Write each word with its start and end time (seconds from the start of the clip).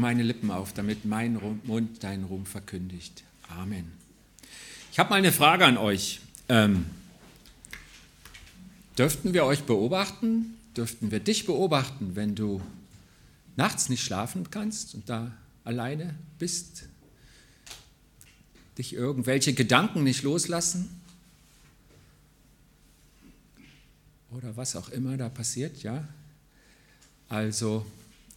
meine 0.00 0.22
Lippen 0.22 0.50
auf, 0.50 0.72
damit 0.72 1.04
mein 1.04 1.38
Mund 1.64 2.02
deinen 2.02 2.24
Ruhm 2.24 2.46
verkündigt. 2.46 3.22
Amen. 3.48 3.92
Ich 4.90 4.98
habe 4.98 5.10
mal 5.10 5.16
eine 5.16 5.30
Frage 5.30 5.66
an 5.66 5.76
euch. 5.76 6.20
Ähm, 6.48 6.86
dürften 8.98 9.34
wir 9.34 9.44
euch 9.44 9.62
beobachten? 9.62 10.56
Dürften 10.76 11.10
wir 11.10 11.20
dich 11.20 11.46
beobachten, 11.46 12.16
wenn 12.16 12.34
du 12.34 12.60
nachts 13.56 13.88
nicht 13.88 14.02
schlafen 14.02 14.50
kannst 14.50 14.94
und 14.94 15.08
da 15.08 15.32
alleine 15.64 16.14
bist? 16.38 16.84
Dich 18.78 18.94
irgendwelche 18.94 19.52
Gedanken 19.52 20.02
nicht 20.02 20.22
loslassen? 20.22 21.00
Oder 24.30 24.56
was 24.56 24.76
auch 24.76 24.88
immer 24.88 25.16
da 25.16 25.28
passiert, 25.28 25.82
ja? 25.82 26.08
Also 27.28 27.84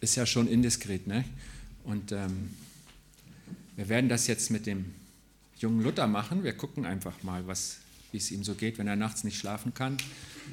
ist 0.01 0.15
ja 0.15 0.25
schon 0.25 0.47
indiskret, 0.47 1.07
ne? 1.07 1.23
Und 1.83 2.11
ähm, 2.11 2.53
wir 3.75 3.89
werden 3.89 4.09
das 4.09 4.27
jetzt 4.27 4.51
mit 4.51 4.65
dem 4.65 4.93
jungen 5.57 5.81
Luther 5.81 6.07
machen. 6.07 6.43
Wir 6.43 6.53
gucken 6.53 6.85
einfach 6.85 7.23
mal, 7.23 7.43
wie 7.47 8.17
es 8.17 8.31
ihm 8.31 8.43
so 8.43 8.53
geht, 8.53 8.77
wenn 8.77 8.87
er 8.87 8.95
nachts 8.95 9.23
nicht 9.23 9.37
schlafen 9.37 9.73
kann. 9.73 9.97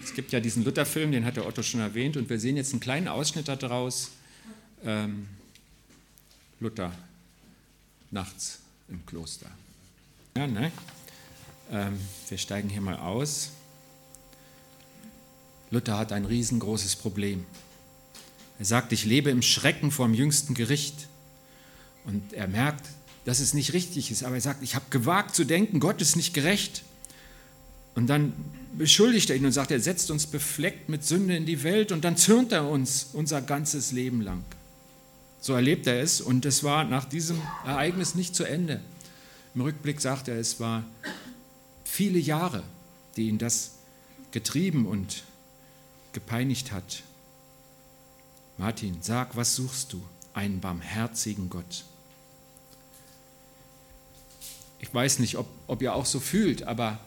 Es 0.03 0.15
gibt 0.15 0.33
ja 0.33 0.41
diesen 0.41 0.65
Luther-Film, 0.65 1.13
den 1.13 1.25
hat 1.25 1.37
der 1.37 1.47
Otto 1.47 1.63
schon 1.63 1.81
erwähnt, 1.81 2.17
und 2.17 2.31
wir 2.31 2.39
sehen 2.39 2.57
jetzt 2.57 2.73
einen 2.73 2.81
kleinen 2.81 3.09
Ausschnitt 3.09 3.49
daraus. 3.49 4.11
Ähm, 4.85 5.29
Luther 6.61 6.93
nachts 8.11 8.61
im 8.89 9.05
Kloster. 9.07 9.51
Ja, 10.37 10.47
ne? 10.47 10.73
Ähm, 11.71 11.99
wir 12.29 12.39
steigen 12.39 12.69
hier 12.69 12.81
mal 12.81 12.97
aus. 12.97 13.51
Luther 15.71 15.99
hat 15.99 16.13
ein 16.13 16.25
riesengroßes 16.25 16.97
Problem. 16.97 17.45
Er 18.59 18.65
sagt, 18.65 18.93
ich 18.93 19.05
lebe 19.05 19.31
im 19.31 19.43
Schrecken 19.43 19.91
vor 19.91 20.07
dem 20.07 20.15
jüngsten 20.15 20.55
Gericht. 20.55 21.09
Und 22.05 22.33
er 22.33 22.49
merkt, 22.49 22.87
dass 23.25 23.41
es 23.41 23.55
nicht 23.55 23.73
richtig 23.73 24.11
ist, 24.11 24.25
aber 24.25 24.37
er 24.37 24.41
sagt, 24.41 24.63
ich 24.63 24.75
habe 24.75 24.87
gewagt 24.91 25.35
zu 25.35 25.45
denken, 25.45 25.81
Gott 25.81 26.01
ist 26.01 26.17
nicht 26.17 26.35
gerecht. 26.35 26.83
Und 27.95 28.07
dann 28.07 28.33
beschuldigt 28.77 29.31
er 29.31 29.37
ihn 29.37 29.45
und 29.45 29.53
sagt, 29.53 29.71
er 29.71 29.81
setzt 29.81 30.11
uns 30.11 30.27
befleckt 30.27 30.89
mit 30.89 31.05
Sünde 31.05 31.37
in 31.37 31.45
die 31.45 31.63
Welt 31.63 31.93
und 31.93 32.05
dann 32.05 32.17
zürnt 32.17 32.53
er 32.53 32.69
uns 32.69 33.09
unser 33.13 33.43
ganzes 33.43 33.93
Leben 33.93 34.21
lang. 34.21 34.43
So 35.41 35.55
erlebt 35.55 35.87
er 35.87 36.01
es 36.01 36.21
und 36.21 36.45
es 36.47 36.63
war 36.65 36.85
nach 36.85 37.05
diesem 37.05 37.41
Ereignis 37.65 38.15
nicht 38.15 38.35
zu 38.35 38.45
Ende. 38.45 38.81
Im 39.55 39.63
Rückblick 39.63 40.01
sagt 40.01 40.29
er, 40.29 40.39
es 40.39 40.61
war 40.61 40.85
viele 41.85 42.19
Jahre, 42.19 42.63
die 43.17 43.29
ihn 43.29 43.39
das 43.39 43.73
getrieben 44.31 44.87
und 44.87 45.25
gepeinigt 46.13 46.73
hat. 46.73 47.03
Martin, 48.59 48.99
sag, 49.01 49.37
was 49.37 49.57
suchst 49.57 49.93
du? 49.93 50.03
Einen 50.35 50.61
barmherzigen 50.61 51.51
Gott. 51.51 51.85
Ich 54.81 54.93
weiß 54.93 55.19
nicht, 55.19 55.37
ob, 55.37 55.47
ob 55.67 55.83
ihr 55.83 55.95
auch 55.95 56.07
so 56.07 56.21
fühlt, 56.21 56.65
aber 56.65 56.99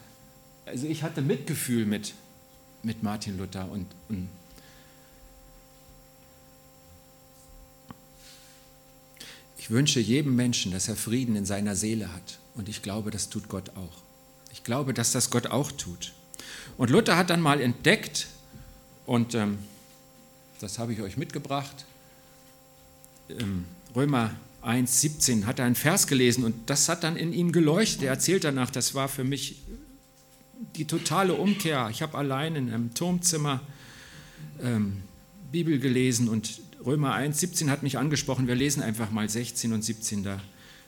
also 0.65 0.87
ich 0.87 1.03
hatte 1.03 1.21
Mitgefühl 1.21 1.85
mit, 1.85 2.13
mit 2.83 3.03
Martin 3.03 3.37
Luther 3.37 3.69
und, 3.69 3.87
und 4.09 4.29
ich 9.57 9.69
wünsche 9.69 9.99
jedem 9.99 10.35
Menschen, 10.35 10.71
dass 10.71 10.87
er 10.87 10.95
Frieden 10.95 11.35
in 11.35 11.45
seiner 11.45 11.75
Seele 11.75 12.13
hat. 12.13 12.39
Und 12.55 12.69
ich 12.69 12.81
glaube, 12.81 13.11
das 13.11 13.29
tut 13.29 13.49
Gott 13.49 13.69
auch. 13.75 14.01
Ich 14.51 14.63
glaube, 14.63 14.93
dass 14.93 15.11
das 15.11 15.29
Gott 15.29 15.47
auch 15.47 15.71
tut. 15.71 16.13
Und 16.77 16.89
Luther 16.89 17.17
hat 17.17 17.29
dann 17.29 17.41
mal 17.41 17.61
entdeckt, 17.61 18.27
und 19.05 19.35
ähm, 19.35 19.59
das 20.59 20.79
habe 20.79 20.93
ich 20.93 21.01
euch 21.01 21.17
mitgebracht, 21.17 21.85
ähm, 23.29 23.65
Römer 23.95 24.35
1, 24.63 25.01
17 25.01 25.45
hat 25.45 25.59
er 25.59 25.65
einen 25.65 25.75
Vers 25.75 26.07
gelesen 26.07 26.43
und 26.43 26.55
das 26.69 26.87
hat 26.89 27.03
dann 27.03 27.17
in 27.17 27.33
ihm 27.33 27.51
geleuchtet. 27.51 28.03
Er 28.03 28.11
erzählt 28.11 28.43
danach, 28.43 28.69
das 28.69 28.95
war 28.95 29.09
für 29.09 29.23
mich 29.23 29.57
die 30.75 30.85
totale 30.85 31.33
Umkehr. 31.33 31.89
Ich 31.91 32.01
habe 32.01 32.17
allein 32.17 32.55
in 32.55 32.73
einem 32.73 32.93
Turmzimmer 32.93 33.61
ähm, 34.61 35.03
Bibel 35.51 35.79
gelesen 35.79 36.29
und 36.29 36.61
Römer 36.85 37.13
1, 37.13 37.39
17 37.39 37.69
hat 37.69 37.83
mich 37.83 37.97
angesprochen. 37.97 38.47
Wir 38.47 38.55
lesen 38.55 38.81
einfach 38.81 39.11
mal 39.11 39.29
16 39.29 39.73
und 39.73 39.83
17, 39.83 40.23
da 40.23 40.41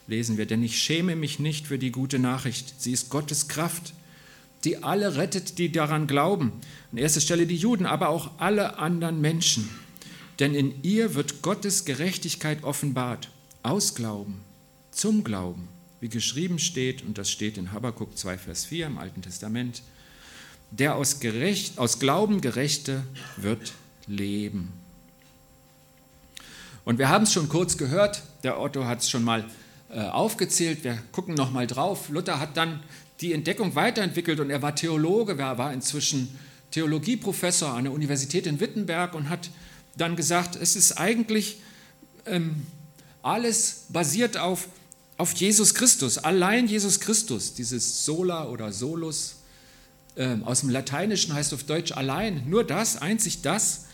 lesen 0.08 0.38
wir, 0.38 0.46
denn 0.46 0.64
ich 0.64 0.78
schäme 0.78 1.16
mich 1.16 1.40
nicht 1.40 1.68
für 1.68 1.78
die 1.78 1.92
gute 1.92 2.20
Nachricht. 2.20 2.76
Sie 2.82 2.92
ist 2.92 3.10
Gottes 3.10 3.48
Kraft, 3.48 3.94
die 4.64 4.84
alle 4.84 5.18
rettet, 5.18 5.58
die 5.58 5.72
daran 5.72 6.08
glauben. 6.08 6.52
An 6.92 6.98
erster 6.98 7.22
Stelle 7.22 7.46
die 7.46 7.56
Juden, 7.56 7.86
aber 7.86 8.10
auch 8.10 8.32
alle 8.38 8.78
anderen 8.78 9.22
Menschen. 9.22 9.70
Denn 10.40 10.54
in 10.54 10.84
ihr 10.84 11.16
wird 11.16 11.42
Gottes 11.42 11.86
Gerechtigkeit 11.86 12.64
offenbart 12.64 13.30
aus 13.66 13.96
Glauben 13.96 14.42
zum 14.92 15.24
Glauben, 15.24 15.68
wie 16.00 16.10
geschrieben 16.10 16.60
steht, 16.60 17.04
und 17.04 17.18
das 17.18 17.30
steht 17.30 17.58
in 17.58 17.72
Habakkuk 17.72 18.18
2, 18.18 18.38
Vers 18.38 18.66
4 18.66 18.86
im 18.86 18.98
Alten 18.98 19.22
Testament, 19.22 19.82
der 20.72 20.96
aus, 20.96 21.20
Gerecht, 21.20 21.78
aus 21.78 22.00
Glauben 22.00 22.42
Gerechte 22.42 23.04
wird 23.38 23.74
leben. 24.08 24.72
Und 26.86 27.00
wir 27.00 27.10
haben 27.10 27.24
es 27.24 27.34
schon 27.34 27.50
kurz 27.50 27.78
gehört, 27.78 28.22
der 28.44 28.60
Otto 28.60 28.86
hat 28.86 29.00
es 29.00 29.10
schon 29.10 29.24
mal 29.24 29.46
äh, 29.90 30.02
aufgezählt, 30.02 30.84
wir 30.84 31.00
gucken 31.12 31.34
noch 31.34 31.52
mal 31.52 31.66
drauf. 31.66 32.10
Luther 32.10 32.40
hat 32.40 32.58
dann 32.58 32.84
die 33.22 33.34
Entdeckung 33.34 33.74
weiterentwickelt 33.74 34.40
und 34.40 34.52
er 34.52 34.62
war 34.62 34.76
Theologe, 34.76 35.38
er 35.38 35.58
war 35.58 35.74
inzwischen 35.74 36.38
Theologieprofessor 36.72 37.74
an 37.74 37.86
der 37.86 37.94
Universität 37.94 38.46
in 38.46 38.60
Wittenberg 38.60 39.16
und 39.16 39.30
hat 39.30 39.50
dann 39.98 40.16
gesagt, 40.16 40.56
es 40.56 40.76
ist 40.76 41.00
eigentlich 41.00 41.58
ähm, 42.26 42.68
alles 43.26 43.86
basiert 43.90 44.38
auf, 44.38 44.68
auf 45.18 45.34
Jesus 45.34 45.74
Christus, 45.74 46.20
allein 46.20 46.68
Jesus 46.68 47.00
Christus, 47.00 47.56
dieses 47.56 48.06
Sola 48.06 48.48
oder 48.48 48.72
Solus. 48.72 49.38
Äh, 50.16 50.38
aus 50.46 50.62
dem 50.62 50.70
Lateinischen 50.70 51.34
heißt 51.34 51.54
auf 51.54 51.64
Deutsch 51.64 51.92
allein, 51.92 52.48
nur 52.48 52.64
das, 52.64 53.02
einzig 53.02 53.42
das. 53.42 53.86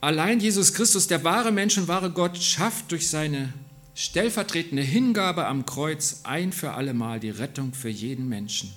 Allein 0.00 0.40
Jesus 0.40 0.72
Christus, 0.72 1.06
der 1.06 1.22
wahre 1.22 1.52
Mensch 1.52 1.76
und 1.76 1.86
wahre 1.86 2.10
Gott, 2.10 2.38
schafft 2.38 2.92
durch 2.92 3.08
seine 3.08 3.52
stellvertretende 3.94 4.82
Hingabe 4.82 5.46
am 5.46 5.66
Kreuz 5.66 6.20
ein 6.24 6.52
für 6.52 6.72
allemal 6.72 7.20
die 7.20 7.30
Rettung 7.30 7.74
für 7.74 7.88
jeden 7.88 8.28
Menschen. 8.28 8.72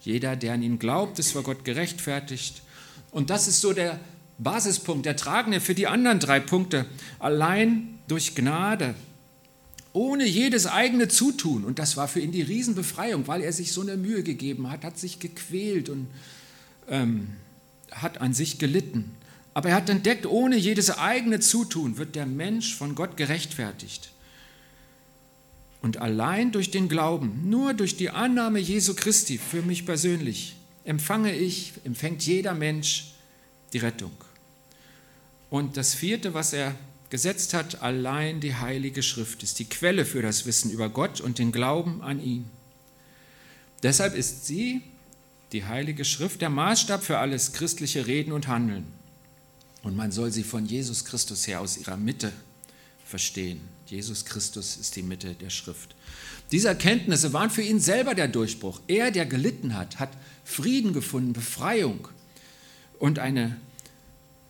Jeder, 0.00 0.36
der 0.36 0.54
an 0.54 0.62
ihn 0.62 0.78
glaubt, 0.78 1.18
ist 1.18 1.32
vor 1.32 1.42
Gott 1.42 1.64
gerechtfertigt. 1.64 2.62
Und 3.10 3.30
das 3.30 3.48
ist 3.48 3.60
so 3.60 3.72
der 3.72 3.98
Basispunkt, 4.38 5.06
der 5.06 5.16
tragende 5.16 5.60
für 5.60 5.74
die 5.74 5.86
anderen 5.86 6.20
drei 6.20 6.40
Punkte. 6.40 6.86
Allein 7.18 7.98
durch 8.08 8.34
Gnade, 8.34 8.94
ohne 9.92 10.26
jedes 10.26 10.66
eigene 10.66 11.08
Zutun. 11.08 11.64
Und 11.64 11.78
das 11.78 11.96
war 11.96 12.08
für 12.08 12.20
ihn 12.20 12.32
die 12.32 12.42
Riesenbefreiung, 12.42 13.26
weil 13.28 13.42
er 13.42 13.52
sich 13.52 13.72
so 13.72 13.80
eine 13.80 13.96
Mühe 13.96 14.22
gegeben 14.22 14.70
hat, 14.70 14.84
hat 14.84 14.98
sich 14.98 15.20
gequält 15.20 15.88
und 15.88 16.08
ähm, 16.88 17.28
hat 17.92 18.20
an 18.20 18.34
sich 18.34 18.58
gelitten. 18.58 19.14
Aber 19.54 19.68
er 19.68 19.76
hat 19.76 19.88
entdeckt, 19.88 20.26
ohne 20.26 20.56
jedes 20.56 20.98
eigene 20.98 21.38
Zutun 21.38 21.96
wird 21.96 22.16
der 22.16 22.26
Mensch 22.26 22.74
von 22.74 22.96
Gott 22.96 23.16
gerechtfertigt. 23.16 24.10
Und 25.80 25.98
allein 25.98 26.50
durch 26.50 26.72
den 26.72 26.88
Glauben, 26.88 27.48
nur 27.48 27.72
durch 27.72 27.96
die 27.96 28.10
Annahme 28.10 28.58
Jesu 28.58 28.94
Christi 28.94 29.38
für 29.38 29.62
mich 29.62 29.86
persönlich, 29.86 30.56
empfange 30.84 31.36
ich, 31.36 31.72
empfängt 31.84 32.22
jeder 32.26 32.54
Mensch 32.54 33.13
die 33.74 33.78
Rettung. 33.78 34.12
Und 35.50 35.76
das 35.76 35.94
vierte, 35.94 36.34
was 36.34 36.52
er 36.52 36.74
gesetzt 37.10 37.54
hat, 37.54 37.82
allein 37.82 38.40
die 38.40 38.54
Heilige 38.54 39.02
Schrift 39.02 39.42
ist 39.42 39.58
die 39.58 39.68
Quelle 39.68 40.04
für 40.04 40.22
das 40.22 40.46
Wissen 40.46 40.70
über 40.70 40.88
Gott 40.88 41.20
und 41.20 41.38
den 41.38 41.52
Glauben 41.52 42.02
an 42.02 42.20
ihn. 42.20 42.46
Deshalb 43.82 44.16
ist 44.16 44.46
sie, 44.46 44.82
die 45.52 45.64
Heilige 45.64 46.04
Schrift, 46.04 46.40
der 46.40 46.50
Maßstab 46.50 47.04
für 47.04 47.18
alles 47.18 47.52
christliche 47.52 48.06
Reden 48.06 48.32
und 48.32 48.48
Handeln. 48.48 48.86
Und 49.82 49.94
man 49.94 50.10
soll 50.10 50.32
sie 50.32 50.42
von 50.42 50.66
Jesus 50.66 51.04
Christus 51.04 51.46
her 51.46 51.60
aus 51.60 51.76
ihrer 51.76 51.96
Mitte 51.96 52.32
verstehen. 53.06 53.60
Jesus 53.86 54.24
Christus 54.24 54.76
ist 54.76 54.96
die 54.96 55.02
Mitte 55.02 55.34
der 55.34 55.50
Schrift. 55.50 55.94
Diese 56.50 56.68
Erkenntnisse 56.68 57.32
waren 57.32 57.50
für 57.50 57.62
ihn 57.62 57.78
selber 57.78 58.14
der 58.14 58.28
Durchbruch. 58.28 58.80
Er, 58.88 59.10
der 59.10 59.26
gelitten 59.26 59.76
hat, 59.76 60.00
hat 60.00 60.10
Frieden 60.44 60.92
gefunden, 60.92 61.32
Befreiung 61.32 62.08
und 63.04 63.18
eine 63.18 63.54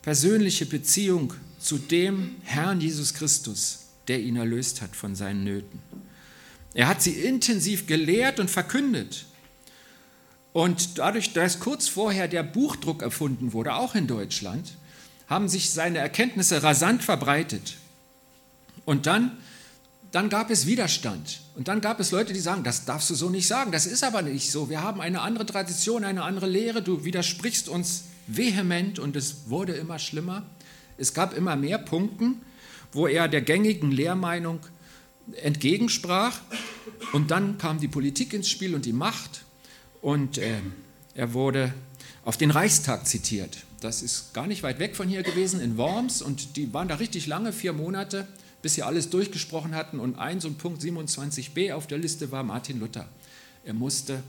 persönliche 0.03 0.65
Beziehung 0.65 1.35
zu 1.59 1.77
dem 1.77 2.37
Herrn 2.45 2.81
Jesus 2.81 3.13
Christus, 3.13 3.87
der 4.07 4.21
ihn 4.21 4.37
erlöst 4.37 4.81
hat 4.81 4.95
von 4.95 5.17
seinen 5.17 5.43
Nöten. 5.43 5.81
Er 6.73 6.87
hat 6.87 7.03
sie 7.03 7.15
intensiv 7.15 7.89
gelehrt 7.89 8.39
und 8.39 8.49
verkündet. 8.49 9.27
Und 10.53 10.99
dadurch, 10.99 11.33
dass 11.33 11.59
kurz 11.59 11.89
vorher 11.89 12.29
der 12.29 12.45
Buchdruck 12.45 13.03
erfunden 13.03 13.53
wurde, 13.53 13.75
auch 13.75 13.97
in 13.97 14.07
Deutschland, 14.07 14.77
haben 15.27 15.49
sich 15.49 15.71
seine 15.71 15.99
Erkenntnisse 15.99 16.63
rasant 16.63 17.03
verbreitet. 17.03 17.75
Und 18.85 19.07
dann, 19.07 19.37
dann 20.13 20.29
gab 20.29 20.51
es 20.51 20.67
Widerstand. 20.67 21.41
Und 21.57 21.67
dann 21.67 21.81
gab 21.81 21.99
es 21.99 22.13
Leute, 22.13 22.33
die 22.33 22.39
sagen, 22.39 22.63
das 22.63 22.85
darfst 22.85 23.11
du 23.11 23.17
so 23.17 23.31
nicht 23.31 23.49
sagen, 23.49 23.73
das 23.73 23.87
ist 23.87 24.05
aber 24.05 24.23
nicht 24.23 24.53
so. 24.53 24.71
Wir 24.71 24.81
haben 24.81 25.01
eine 25.01 25.23
andere 25.23 25.45
Tradition, 25.45 26.05
eine 26.05 26.23
andere 26.23 26.47
Lehre, 26.47 26.83
du 26.83 27.05
widersprichst 27.05 27.69
uns 27.69 28.05
vehement 28.27 28.99
und 28.99 29.17
es 29.17 29.49
wurde 29.49 29.73
immer 29.73 29.99
schlimmer. 29.99 30.45
Es 30.97 31.15
gab 31.15 31.37
immer 31.37 31.57
mehr 31.57 31.79
Punkte, 31.79 32.33
wo 32.93 33.07
er 33.07 33.29
der 33.29 33.43
gängigen 33.43 33.91
Lehrmeinung 33.91 34.61
entgegensprach. 35.43 36.41
Und 37.13 37.31
dann 37.31 37.59
kam 37.59 37.81
die 37.81 37.89
Politik 37.89 38.33
ins 38.33 38.49
Spiel 38.49 38.75
und 38.75 38.85
die 38.85 38.93
Macht. 38.93 39.45
Und 40.01 40.39
äh, 40.39 40.61
er 41.15 41.33
wurde 41.33 41.73
auf 42.25 42.37
den 42.37 42.51
Reichstag 42.51 43.07
zitiert. 43.07 43.65
Das 43.81 44.03
ist 44.03 44.33
gar 44.33 44.47
nicht 44.47 44.63
weit 44.63 44.79
weg 44.79 44.97
von 44.97 45.09
hier 45.09 45.23
gewesen, 45.23 45.61
in 45.61 45.77
Worms. 45.77 46.23
Und 46.23 46.57
die 46.57 46.73
waren 46.73 46.89
da 46.89 46.97
richtig 46.97 47.27
lange, 47.27 47.53
vier 47.53 47.73
Monate, 47.73 48.27
bis 48.63 48.75
sie 48.75 48.83
alles 48.83 49.11
durchgesprochen 49.11 49.75
hatten. 49.75 50.01
Und 50.01 50.19
ein 50.19 50.41
so 50.41 50.49
ein 50.49 50.55
Punkt 50.55 50.83
27b 50.83 51.73
auf 51.73 51.87
der 51.87 51.99
Liste 51.99 52.31
war 52.33 52.43
Martin 52.43 52.81
Luther. 52.81 53.09
Er 53.65 53.75
musste 53.75 54.23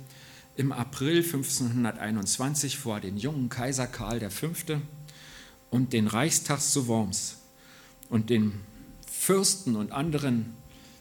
im 0.57 0.72
April 0.72 1.18
1521 1.18 2.78
vor 2.78 3.00
den 3.00 3.18
jungen 3.18 3.50
Kaiser 3.50 3.88
Karl 3.88 4.30
V. 4.30 4.48
und 5.69 5.94
den 5.94 6.07
Reichstag 6.07 6.62
zu 6.62 6.88
Worms 6.88 7.38
und 8.10 8.30
den 8.30 8.54
Fürsten 9.12 9.75
und 9.75 9.92
anderen 9.92 10.54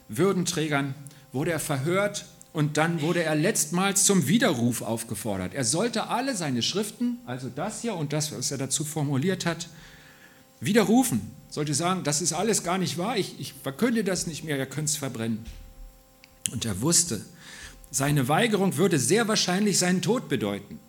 Würdenträgern 0.09 0.93
wurde 1.31 1.51
er 1.51 1.59
verhört 1.59 2.25
und 2.53 2.77
dann 2.77 3.01
wurde 3.01 3.23
er 3.23 3.35
letztmals 3.35 4.05
zum 4.05 4.27
Widerruf 4.27 4.81
aufgefordert. 4.81 5.53
Er 5.53 5.65
sollte 5.65 6.07
alle 6.07 6.35
seine 6.35 6.61
Schriften, 6.61 7.19
also 7.25 7.49
das 7.49 7.81
hier 7.81 7.95
und 7.95 8.13
das, 8.13 8.31
was 8.31 8.51
er 8.51 8.57
dazu 8.57 8.83
formuliert 8.83 9.45
hat, 9.45 9.69
widerrufen. 10.59 11.21
Sollte 11.49 11.73
sagen, 11.73 12.03
das 12.03 12.21
ist 12.21 12.33
alles 12.33 12.63
gar 12.63 12.77
nicht 12.77 12.97
wahr, 12.97 13.17
ich, 13.17 13.39
ich 13.39 13.53
verkünde 13.53 14.03
das 14.03 14.27
nicht 14.27 14.43
mehr, 14.43 14.57
ihr 14.57 14.65
könnt 14.65 14.89
es 14.89 14.97
verbrennen. 14.97 15.45
Und 16.51 16.65
er 16.65 16.81
wusste, 16.81 17.25
seine 17.95 18.27
Weigerung 18.27 18.75
würde 18.75 18.99
sehr 18.99 19.29
wahrscheinlich 19.29 19.79
seinen 19.79 20.01
Tod 20.01 20.27
bedeuten. 20.27 20.81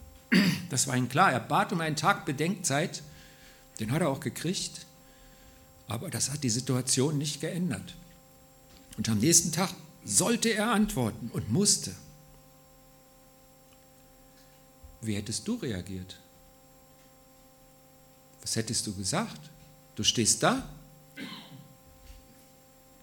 Das 0.70 0.88
war 0.88 0.96
ihm 0.96 1.08
klar. 1.08 1.30
Er 1.30 1.38
bat 1.38 1.72
um 1.72 1.80
einen 1.80 1.94
Tag 1.94 2.26
Bedenkzeit. 2.26 3.04
Den 3.78 3.92
hat 3.92 4.00
er 4.00 4.08
auch 4.08 4.18
gekriegt. 4.18 4.86
Aber 5.86 6.10
das 6.10 6.32
hat 6.32 6.42
die 6.42 6.50
Situation 6.50 7.16
nicht 7.16 7.40
geändert. 7.40 7.94
Und 8.96 9.08
am 9.08 9.18
nächsten 9.18 9.52
Tag 9.52 9.70
sollte 10.04 10.48
er 10.48 10.72
antworten 10.72 11.30
und 11.32 11.48
musste. 11.48 11.94
Wie 15.00 15.14
hättest 15.14 15.46
du 15.46 15.54
reagiert? 15.54 16.18
Was 18.42 18.56
hättest 18.56 18.84
du 18.84 18.96
gesagt? 18.96 19.40
Du 19.94 20.02
stehst 20.02 20.42
da. 20.42 20.68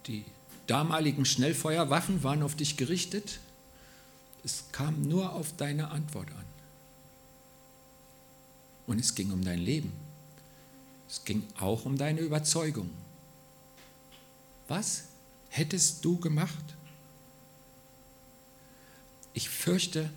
Die 0.07 0.25
damaligen 0.67 1.23
Schnellfeuerwaffen 1.23 2.21
waren 2.21 2.43
auf 2.43 2.55
dich 2.57 2.75
gerichtet. 2.75 3.39
Es 4.43 4.65
kam 4.71 5.01
nur 5.03 5.33
auf 5.33 5.55
deine 5.55 5.89
Antwort 5.89 6.29
an. 6.29 6.45
Und 8.87 8.99
es 8.99 9.15
ging 9.15 9.31
um 9.31 9.43
dein 9.43 9.59
Leben. 9.59 9.93
Es 11.09 11.23
ging 11.23 11.43
auch 11.59 11.85
um 11.85 11.97
deine 11.97 12.21
Überzeugung. 12.21 12.89
Was 14.67 15.03
hättest 15.49 16.03
du 16.03 16.17
gemacht? 16.17 16.63
Ich 19.33 19.49
fürchte, 19.49 20.09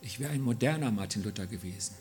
ich 0.00 0.20
wäre 0.20 0.32
ein 0.32 0.40
moderner 0.40 0.90
Martin 0.90 1.22
Luther 1.22 1.46
gewesen. 1.46 1.94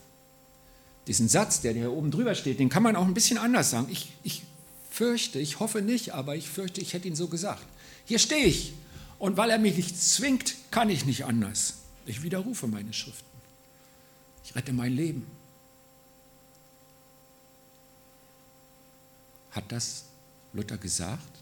Diesen 1.07 1.27
Satz, 1.27 1.61
der 1.61 1.73
hier 1.73 1.91
oben 1.91 2.11
drüber 2.11 2.35
steht, 2.35 2.59
den 2.59 2.69
kann 2.69 2.83
man 2.83 2.95
auch 2.95 3.06
ein 3.06 3.13
bisschen 3.13 3.38
anders 3.38 3.71
sagen. 3.71 3.88
Ich, 3.89 4.11
ich 4.23 4.44
fürchte, 4.89 5.39
ich 5.39 5.59
hoffe 5.59 5.81
nicht, 5.81 6.13
aber 6.13 6.35
ich 6.35 6.47
fürchte, 6.50 6.81
ich 6.81 6.94
hätte 6.94 7.07
ihn 7.07 7.15
so 7.15 7.27
gesagt. 7.27 7.65
Hier 8.06 8.19
stehe 8.19 8.45
ich 8.45 8.73
und 9.19 9.38
weil 9.38 9.50
er 9.50 9.60
mich 9.60 9.75
nicht 9.75 10.01
zwingt, 10.01 10.56
kann 10.71 10.89
ich 10.89 11.06
nicht 11.06 11.25
anders. 11.25 11.75
Ich 12.06 12.24
widerrufe 12.24 12.68
meine 12.68 12.94
Schriften. 12.94 13.25
Ich 14.44 14.56
rette 14.56 14.74
mein 14.74 14.94
Leben. 14.94 15.27
Hat 19.51 19.71
das 19.71 20.06
Luther 20.54 20.77
gesagt? 20.77 21.39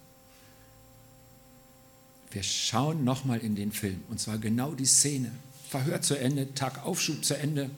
Wir 2.32 2.44
schauen 2.44 3.04
nochmal 3.04 3.40
in 3.40 3.56
den 3.56 3.72
Film, 3.72 4.04
und 4.10 4.20
zwar 4.20 4.38
genau 4.38 4.74
die 4.74 4.86
Szene. 4.86 5.32
Verhör 5.70 6.02
zu 6.02 6.16
Ende, 6.16 6.54
Tagaufschub 6.54 7.24
zu 7.24 7.38
Ende, 7.38 7.70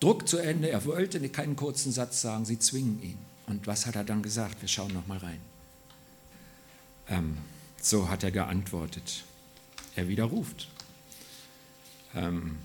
Druck 0.00 0.28
zu 0.28 0.38
Ende. 0.38 0.70
Er 0.70 0.84
wollte 0.84 1.26
keinen 1.28 1.56
kurzen 1.56 1.92
Satz 1.92 2.22
sagen, 2.22 2.44
sie 2.44 2.58
zwingen 2.58 3.02
ihn. 3.02 3.18
Und 3.46 3.66
was 3.66 3.86
hat 3.86 3.96
er 3.96 4.04
dann 4.04 4.22
gesagt? 4.22 4.60
Wir 4.60 4.68
schauen 4.68 4.92
nochmal 4.92 5.18
rein. 5.18 5.40
Ähm, 7.08 7.36
so 7.80 8.08
hat 8.08 8.22
er 8.22 8.30
geantwortet. 8.30 9.24
Er 9.96 10.08
widerruft. 10.08 10.68
Ähm, 12.14 12.56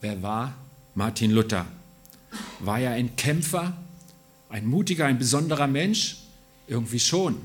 wer 0.00 0.22
war 0.22 0.56
Martin 0.94 1.30
Luther? 1.30 1.66
War 2.60 2.80
er 2.80 2.92
ein 2.92 3.16
Kämpfer, 3.16 3.76
ein 4.48 4.66
mutiger, 4.66 5.06
ein 5.06 5.18
besonderer 5.18 5.66
Mensch? 5.66 6.18
Irgendwie 6.66 7.00
schon. 7.00 7.40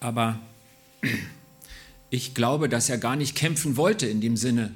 Aber 0.00 0.38
ich 2.10 2.34
glaube, 2.34 2.68
dass 2.68 2.88
er 2.88 2.98
gar 2.98 3.16
nicht 3.16 3.34
kämpfen 3.34 3.76
wollte 3.76 4.06
in 4.06 4.20
dem 4.20 4.36
Sinne, 4.36 4.74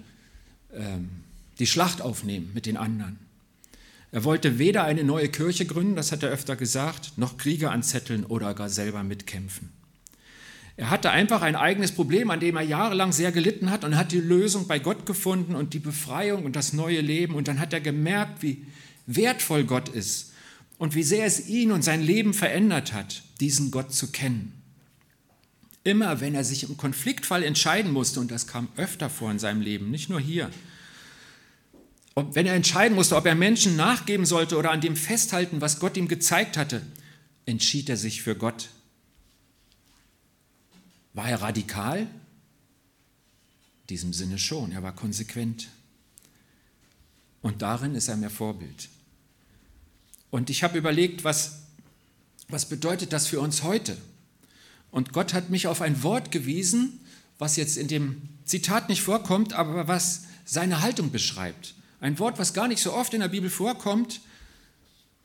ähm, 0.73 1.11
die 1.59 1.67
Schlacht 1.67 2.01
aufnehmen 2.01 2.51
mit 2.55 2.67
den 2.67 2.77
anderen. 2.77 3.19
Er 4.13 4.25
wollte 4.25 4.59
weder 4.59 4.85
eine 4.85 5.05
neue 5.05 5.29
Kirche 5.29 5.65
gründen, 5.65 5.97
das 5.97 6.13
hat 6.13 6.23
er 6.23 6.29
öfter 6.29 6.55
gesagt, 6.55 7.13
noch 7.17 7.39
Kriege 7.39 7.71
anzetteln 7.71 8.25
oder 8.25 8.53
gar 8.53 8.69
selber 8.69 9.03
mitkämpfen. 9.03 9.71
Er 10.77 10.91
hatte 10.91 11.11
einfach 11.11 11.43
ein 11.43 11.57
eigenes 11.57 11.93
Problem, 11.93 12.31
an 12.31 12.41
dem 12.41 12.57
er 12.57 12.63
jahrelang 12.63 13.13
sehr 13.13 13.33
gelitten 13.33 13.71
hat 13.71 13.85
und 13.85 13.97
hat 13.97 14.13
die 14.13 14.21
Lösung 14.21 14.67
bei 14.67 14.79
Gott 14.79 15.07
gefunden 15.07 15.55
und 15.55 15.75
die 15.75 15.79
Befreiung 15.79 16.45
und 16.45 16.57
das 16.57 16.73
neue 16.73 17.01
Leben. 17.01 17.35
Und 17.35 17.49
dann 17.49 17.59
hat 17.59 17.73
er 17.73 17.81
gemerkt, 17.81 18.43
wie 18.43 18.67
wertvoll 19.07 19.65
Gott 19.65 19.89
ist 19.89 20.33
und 20.79 20.95
wie 20.95 21.03
sehr 21.03 21.27
es 21.27 21.49
ihn 21.49 21.73
und 21.73 21.83
sein 21.83 22.03
Leben 22.03 22.35
verändert 22.35 22.93
hat, 22.93 23.23
diesen 23.41 23.71
Gott 23.71 23.95
zu 23.95 24.13
kennen. 24.13 24.55
Immer 25.85 26.21
wenn 26.21 26.35
er 26.35 26.45
sich 26.45 26.69
im 26.69 26.77
Konfliktfall 26.77 27.43
entscheiden 27.43 27.93
musste, 27.93 28.21
und 28.21 28.31
das 28.31 28.47
kam 28.47 28.69
öfter 28.77 29.11
vor 29.11 29.31
in 29.31 29.39
seinem 29.39 29.61
Leben, 29.61 29.91
nicht 29.91 30.09
nur 30.09 30.21
hier, 30.21 30.51
ob, 32.15 32.35
wenn 32.35 32.47
er 32.47 32.55
entscheiden 32.55 32.95
musste, 32.95 33.17
ob 33.17 33.27
er 33.27 33.35
Menschen 33.35 33.77
nachgeben 33.77 34.27
sollte 34.27 34.57
oder 34.57 34.71
an 34.71 34.81
dem 34.81 34.97
festhalten, 34.97 35.61
was 35.61 35.81
Gott 35.81 35.97
ihm 35.97 36.09
gezeigt 36.09 36.57
hatte, 36.57 36.83
entschied 37.47 37.89
er 37.89 37.97
sich 37.97 38.23
für 38.23 38.37
Gott. 38.37 38.69
War 41.15 41.29
er 41.29 41.43
radikal? 41.43 42.01
In 42.01 42.09
diesem 43.89 44.13
Sinne 44.13 44.39
schon, 44.39 44.73
er 44.73 44.83
war 44.83 44.95
konsequent. 44.95 45.69
Und 47.41 47.63
darin 47.63 47.95
ist 47.95 48.09
er 48.09 48.17
mir 48.17 48.31
Vorbild. 48.31 48.89
Und 50.31 50.49
ich 50.49 50.63
habe 50.63 50.79
überlegt, 50.79 51.25
was, 51.25 51.63
was 52.49 52.69
bedeutet 52.69 53.13
das 53.13 53.27
für 53.27 53.41
uns 53.41 53.63
heute? 53.63 53.97
Und 54.91 55.13
Gott 55.13 55.35
hat 55.35 55.51
mich 55.51 55.67
auf 55.67 55.81
ein 55.81 56.03
Wort 56.03 56.31
gewiesen, 56.31 57.01
was 57.39 57.57
jetzt 57.57 57.77
in 57.77 57.89
dem 57.89 58.29
Zitat 58.45 58.89
nicht 58.89 59.03
vorkommt, 59.03 59.55
aber 59.55 59.89
was 59.89 60.25
seine 60.45 60.81
Haltung 60.81 61.11
beschreibt. 61.11 61.75
Ein 62.03 62.19
Wort, 62.19 62.41
was 62.41 62.53
gar 62.53 62.67
nicht 62.67 62.83
so 62.83 62.93
oft 62.93 63.15
in 63.15 63.21
der 63.21 63.29
Bibel 63.29 63.49
vorkommt, 63.49 64.23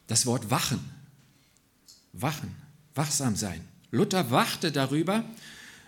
das 0.05 0.27
Wort 0.27 0.51
wachen. 0.51 0.79
Wachen, 2.13 2.55
wachsam 2.93 3.35
sein. 3.35 3.67
Luther 3.89 4.29
wachte 4.29 4.71
darüber, 4.71 5.23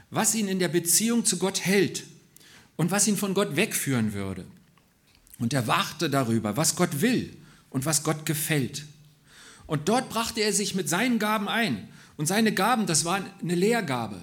was 0.10 0.34
ihn 0.34 0.48
in 0.48 0.58
der 0.58 0.68
Beziehung 0.68 1.26
zu 1.26 1.38
Gott 1.38 1.64
hält 1.64 2.06
und 2.76 2.90
was 2.90 3.08
ihn 3.08 3.18
von 3.18 3.36
Gott 3.36 3.56
wegführen 3.56 4.14
würde. 4.14 4.46
Und 5.38 5.54
er 5.54 5.68
wachte 5.68 6.10
darüber, 6.10 6.58
was 6.58 6.76
Gott 6.76 7.02
will 7.02 7.38
und 7.70 7.86
was 7.86 8.02
Gott 8.02 8.26
gefällt. 8.26 8.84
Und 9.68 9.90
dort 9.90 10.10
brachte 10.10 10.42
er 10.42 10.54
sich 10.54 10.74
mit 10.74 10.90
seinen 10.90 11.20
Gaben 11.20 11.48
ein. 11.48 11.88
Und 12.18 12.26
seine 12.26 12.52
Gaben, 12.52 12.88
das 12.88 13.06
war 13.06 13.24
eine 13.44 13.56
Lehrgabe. 13.56 14.20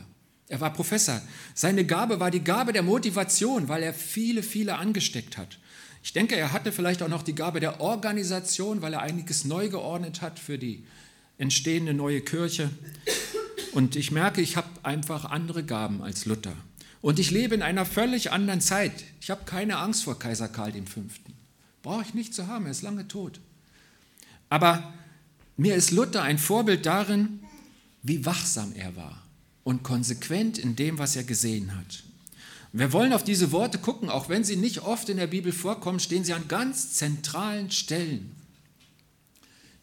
Er 0.49 0.61
war 0.61 0.73
Professor. 0.73 1.23
Seine 1.55 1.87
Gabe 1.87 2.19
war 2.19 2.33
die 2.33 2.43
Gabe 2.43 2.73
der 2.73 2.83
Motivation, 2.83 3.69
weil 3.69 3.85
er 3.85 3.95
viele, 3.95 4.43
viele 4.43 4.79
angesteckt 4.79 5.39
hat. 5.39 5.61
Ich 6.07 6.13
denke, 6.13 6.37
er 6.37 6.53
hatte 6.53 6.71
vielleicht 6.71 7.03
auch 7.03 7.09
noch 7.09 7.25
die 7.25 7.35
Gabe 7.35 7.59
der 7.59 7.81
Organisation, 7.81 8.81
weil 8.81 8.93
er 8.93 9.03
einiges 9.03 9.45
neu 9.45 9.69
geordnet 9.69 10.23
hat 10.23 10.39
für 10.39 10.57
die 10.57 10.85
entstehende 11.37 11.95
neue 11.95 12.21
Kirche. 12.21 12.71
Und 13.73 13.97
ich 13.97 14.13
merke, 14.13 14.41
ich 14.41 14.57
habe 14.57 14.69
einfach 14.85 15.25
andere 15.25 15.65
Gaben 15.65 16.03
als 16.03 16.25
Luther. 16.25 16.55
Und 17.03 17.19
ich 17.19 17.33
lebe 17.33 17.57
in 17.57 17.63
einer 17.63 17.85
völlig 17.85 18.31
anderen 18.31 18.61
Zeit. 18.61 18.93
Ich 19.21 19.31
habe 19.31 19.47
keine 19.47 19.79
Angst 19.79 20.05
vor 20.05 20.17
Kaiser 20.17 20.47
Karl 20.47 20.75
V. 20.75 21.01
Brauche 21.83 22.03
ich 22.03 22.15
nicht 22.15 22.35
zu 22.35 22.47
haben, 22.47 22.67
er 22.67 22.71
ist 22.71 22.83
lange 22.83 23.09
tot. 23.09 23.41
Aber 24.49 24.95
mir 25.57 25.75
ist 25.75 25.91
Luther 25.91 26.23
ein 26.23 26.39
Vorbild 26.39 26.87
darin, 26.87 27.41
wie 28.05 28.25
wachsam 28.25 28.73
er 28.77 28.95
war 28.95 29.25
und 29.65 29.83
konsequent 29.83 30.57
in 30.57 30.77
dem, 30.77 30.99
was 30.99 31.17
er 31.17 31.25
gesehen 31.25 31.77
hat. 31.77 32.05
Wir 32.79 32.93
wollen 32.93 33.15
auf 33.15 33.25
diese 33.25 33.53
Worte 33.53 33.79
gucken, 33.79 34.11
auch 34.11 34.29
wenn 34.29 34.45
sie 34.45 34.57
nicht 34.57 34.83
oft 34.83 35.09
in 35.09 35.17
der 35.17 35.29
Bibel 35.29 35.51
vorkommen, 35.51 35.99
stehen 35.99 36.25
sie 36.25 36.35
an 36.35 36.47
ganz 36.47 36.93
zentralen 36.93 37.71
Stellen. 37.71 38.37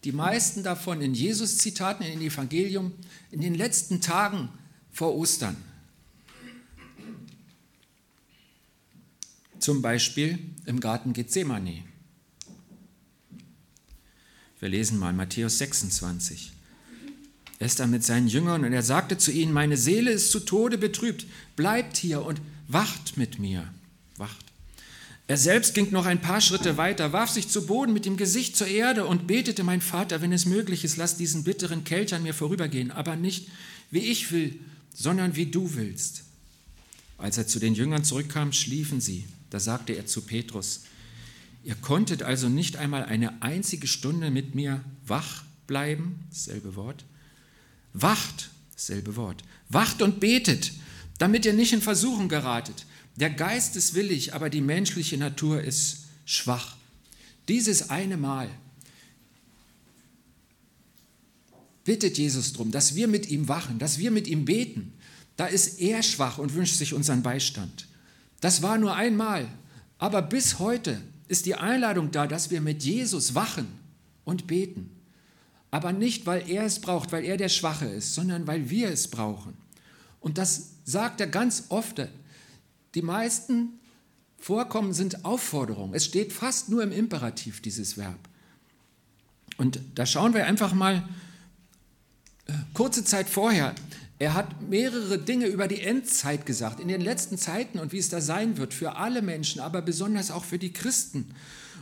Die 0.03 0.11
meisten 0.11 0.61
davon 0.61 1.01
in 1.01 1.15
Jesus-Zitaten, 1.15 2.03
in 2.03 2.19
den 2.19 2.27
Evangelium, 2.27 2.91
in 3.31 3.41
den 3.41 3.55
letzten 3.55 3.99
Tagen 3.99 4.49
vor 4.91 5.15
Ostern. 5.15 5.57
Zum 9.57 9.81
Beispiel 9.81 10.37
im 10.67 10.79
Garten 10.79 11.13
Gethsemane. 11.13 11.83
Wir 14.59 14.69
lesen 14.69 14.99
mal 14.99 15.13
Matthäus 15.13 15.57
26. 15.57 16.51
Er 17.57 17.65
ist 17.65 17.79
da 17.79 17.87
mit 17.87 18.03
seinen 18.03 18.27
Jüngern 18.27 18.63
und 18.63 18.71
er 18.71 18.83
sagte 18.83 19.17
zu 19.17 19.31
ihnen, 19.31 19.51
meine 19.51 19.77
Seele 19.77 20.11
ist 20.11 20.29
zu 20.29 20.41
Tode 20.41 20.77
betrübt, 20.77 21.25
bleibt 21.55 21.97
hier 21.97 22.23
und 22.23 22.39
wacht 22.67 23.17
mit 23.17 23.39
mir. 23.39 23.67
Wacht. 24.17 24.45
Er 25.27 25.37
selbst 25.37 25.73
ging 25.73 25.91
noch 25.91 26.05
ein 26.05 26.21
paar 26.21 26.41
Schritte 26.41 26.77
weiter, 26.77 27.13
warf 27.13 27.29
sich 27.29 27.47
zu 27.47 27.65
Boden 27.65 27.93
mit 27.93 28.05
dem 28.05 28.17
Gesicht 28.17 28.57
zur 28.57 28.67
Erde 28.67 29.05
und 29.05 29.25
betete, 29.25 29.63
mein 29.63 29.81
Vater, 29.81 30.21
wenn 30.21 30.33
es 30.33 30.45
möglich 30.45 30.83
ist, 30.83 30.97
lass 30.97 31.15
diesen 31.15 31.43
bitteren 31.43 31.85
Kelch 31.85 32.13
an 32.13 32.23
mir 32.23 32.33
vorübergehen, 32.33 32.91
aber 32.91 33.15
nicht 33.15 33.47
wie 33.89 33.99
ich 33.99 34.31
will, 34.31 34.59
sondern 34.93 35.35
wie 35.35 35.45
du 35.45 35.75
willst. 35.75 36.23
Als 37.17 37.37
er 37.37 37.47
zu 37.47 37.59
den 37.59 37.73
Jüngern 37.73 38.03
zurückkam, 38.03 38.51
schliefen 38.51 38.99
sie. 38.99 39.25
Da 39.49 39.59
sagte 39.59 39.93
er 39.93 40.05
zu 40.05 40.21
Petrus, 40.21 40.81
ihr 41.63 41.75
konntet 41.75 42.21
also 42.21 42.49
nicht 42.49 42.75
einmal 42.75 43.05
eine 43.05 43.41
einzige 43.41 43.87
Stunde 43.87 44.29
mit 44.29 44.55
mir 44.55 44.83
wach 45.05 45.43
bleiben, 45.67 46.19
dasselbe 46.31 46.75
Wort. 46.75 47.05
Wacht, 47.93 48.49
dasselbe 48.73 49.15
Wort. 49.15 49.43
Wacht 49.69 50.01
und 50.01 50.19
betet, 50.19 50.73
damit 51.23 51.45
ihr 51.45 51.53
nicht 51.53 51.71
in 51.71 51.81
Versuchung 51.81 52.27
geratet. 52.27 52.85
Der 53.15 53.29
Geist 53.29 53.77
ist 53.77 53.93
willig, 53.93 54.33
aber 54.33 54.49
die 54.49 54.59
menschliche 54.59 55.17
Natur 55.17 55.61
ist 55.61 55.99
schwach. 56.25 56.75
Dieses 57.47 57.89
eine 57.89 58.17
Mal 58.17 58.49
bittet 61.85 62.17
Jesus 62.17 62.51
darum, 62.51 62.71
dass 62.71 62.95
wir 62.95 63.07
mit 63.07 63.29
ihm 63.29 63.47
wachen, 63.47 63.79
dass 63.79 63.99
wir 63.99 64.11
mit 64.11 64.27
ihm 64.27 64.43
beten. 64.43 64.91
Da 65.37 65.45
ist 65.45 65.79
er 65.79 66.03
schwach 66.03 66.39
und 66.39 66.55
wünscht 66.55 66.75
sich 66.75 66.93
unseren 66.93 67.23
Beistand. 67.23 67.87
Das 68.41 68.61
war 68.61 68.77
nur 68.77 68.93
einmal, 68.93 69.47
aber 69.99 70.23
bis 70.23 70.59
heute 70.59 70.99
ist 71.29 71.45
die 71.45 71.55
Einladung 71.55 72.11
da, 72.11 72.27
dass 72.27 72.51
wir 72.51 72.59
mit 72.59 72.83
Jesus 72.83 73.33
wachen 73.33 73.69
und 74.25 74.45
beten. 74.45 74.89
Aber 75.71 75.93
nicht, 75.93 76.25
weil 76.25 76.49
er 76.49 76.65
es 76.65 76.79
braucht, 76.79 77.13
weil 77.13 77.23
er 77.23 77.37
der 77.37 77.47
Schwache 77.47 77.85
ist, 77.85 78.13
sondern 78.13 78.45
weil 78.45 78.69
wir 78.69 78.89
es 78.89 79.07
brauchen. 79.07 79.62
Und 80.23 80.37
das 80.37 80.69
sagt 80.85 81.21
er 81.21 81.27
ganz 81.27 81.65
oft 81.69 82.01
die 82.95 83.01
meisten 83.01 83.79
Vorkommen 84.39 84.93
sind 84.93 85.23
Aufforderungen. 85.23 85.93
Es 85.93 86.03
steht 86.03 86.33
fast 86.33 86.67
nur 86.67 86.83
im 86.83 86.91
Imperativ, 86.91 87.61
dieses 87.61 87.97
Verb. 87.97 88.19
Und 89.57 89.79
da 89.95 90.05
schauen 90.05 90.33
wir 90.33 90.45
einfach 90.45 90.73
mal 90.73 91.07
äh, 92.47 92.53
kurze 92.73 93.05
Zeit 93.05 93.29
vorher. 93.29 93.73
Er 94.19 94.33
hat 94.33 94.61
mehrere 94.61 95.17
Dinge 95.17 95.47
über 95.47 95.69
die 95.69 95.81
Endzeit 95.81 96.45
gesagt, 96.45 96.81
in 96.81 96.89
den 96.89 96.99
letzten 96.99 97.37
Zeiten 97.37 97.79
und 97.79 97.93
wie 97.93 97.99
es 97.99 98.09
da 98.09 98.19
sein 98.19 98.57
wird 98.57 98.73
für 98.73 98.97
alle 98.97 99.21
Menschen, 99.21 99.61
aber 99.61 99.81
besonders 99.81 100.29
auch 100.29 100.43
für 100.43 100.59
die 100.59 100.73
Christen. 100.73 101.33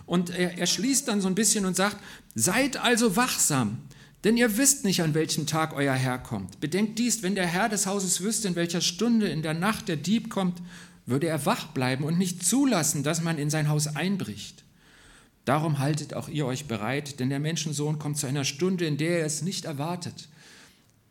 Und 0.06 0.30
er, 0.30 0.58
er 0.60 0.68
schließt 0.68 1.08
dann 1.08 1.20
so 1.20 1.28
ein 1.28 1.36
bisschen 1.36 1.66
und 1.66 1.76
sagt, 1.76 1.98
seid 2.36 2.78
also 2.78 3.16
wachsam, 3.16 3.80
denn 4.24 4.38
ihr 4.38 4.58
wisst 4.58 4.86
nicht, 4.86 5.02
an 5.02 5.14
welchem 5.14 5.48
Tag 5.48 5.74
euer 5.74 5.94
Herr 5.94 6.20
kommt. 6.20 6.60
Bedenkt 6.60 7.00
dies, 7.00 7.24
wenn 7.24 7.36
der 7.36 7.48
Herr 7.48 7.70
des 7.70 7.88
Hauses 7.88 8.22
wüsste, 8.22 8.48
in 8.48 8.56
welcher 8.56 8.82
Stunde 8.82 9.28
in 9.28 9.42
der 9.42 9.54
Nacht 9.54 9.88
der 9.88 9.96
Dieb 9.96 10.30
kommt, 10.30 10.62
würde 11.06 11.28
er 11.28 11.46
wach 11.46 11.68
bleiben 11.68 12.04
und 12.04 12.18
nicht 12.18 12.46
zulassen, 12.46 13.04
dass 13.04 13.22
man 13.22 13.38
in 13.38 13.50
sein 13.50 13.70
Haus 13.70 13.96
einbricht. 13.96 14.64
Darum 15.46 15.80
haltet 15.80 16.14
auch 16.14 16.30
ihr 16.30 16.46
euch 16.46 16.66
bereit, 16.66 17.20
denn 17.20 17.30
der 17.30 17.40
Menschensohn 17.40 17.98
kommt 17.98 18.18
zu 18.18 18.28
einer 18.28 18.46
Stunde, 18.46 18.86
in 18.86 18.98
der 18.98 19.20
er 19.20 19.26
es 19.26 19.42
nicht 19.42 19.66
erwartet. 19.66 20.30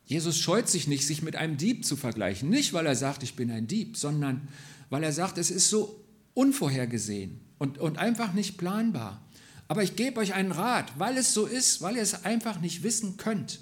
Jesus 0.07 0.38
scheut 0.38 0.69
sich 0.69 0.87
nicht, 0.87 1.07
sich 1.07 1.23
mit 1.23 1.37
einem 1.37 1.57
Dieb 1.57 1.85
zu 1.85 1.97
vergleichen. 1.97 2.49
Nicht, 2.49 2.73
weil 2.73 2.87
er 2.87 2.97
sagt, 2.97 3.23
ich 3.23 3.35
bin 3.35 3.50
ein 3.50 3.67
Dieb, 3.67 3.97
sondern 3.97 4.49
weil 4.88 5.02
er 5.02 5.12
sagt, 5.12 5.38
es 5.38 5.50
ist 5.50 5.69
so 5.69 6.05
unvorhergesehen 6.35 7.40
und, 7.59 7.79
und 7.79 7.99
einfach 7.99 8.33
nicht 8.33 8.57
planbar. 8.57 9.21
Aber 9.70 9.84
ich 9.84 9.94
gebe 9.94 10.18
euch 10.18 10.34
einen 10.34 10.50
Rat, 10.50 10.98
weil 10.98 11.16
es 11.16 11.32
so 11.32 11.46
ist, 11.46 11.80
weil 11.80 11.94
ihr 11.94 12.02
es 12.02 12.24
einfach 12.24 12.60
nicht 12.60 12.82
wissen 12.82 13.16
könnt. 13.18 13.60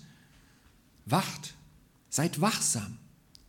Wacht, 1.04 1.52
seid 2.08 2.40
wachsam, 2.40 2.96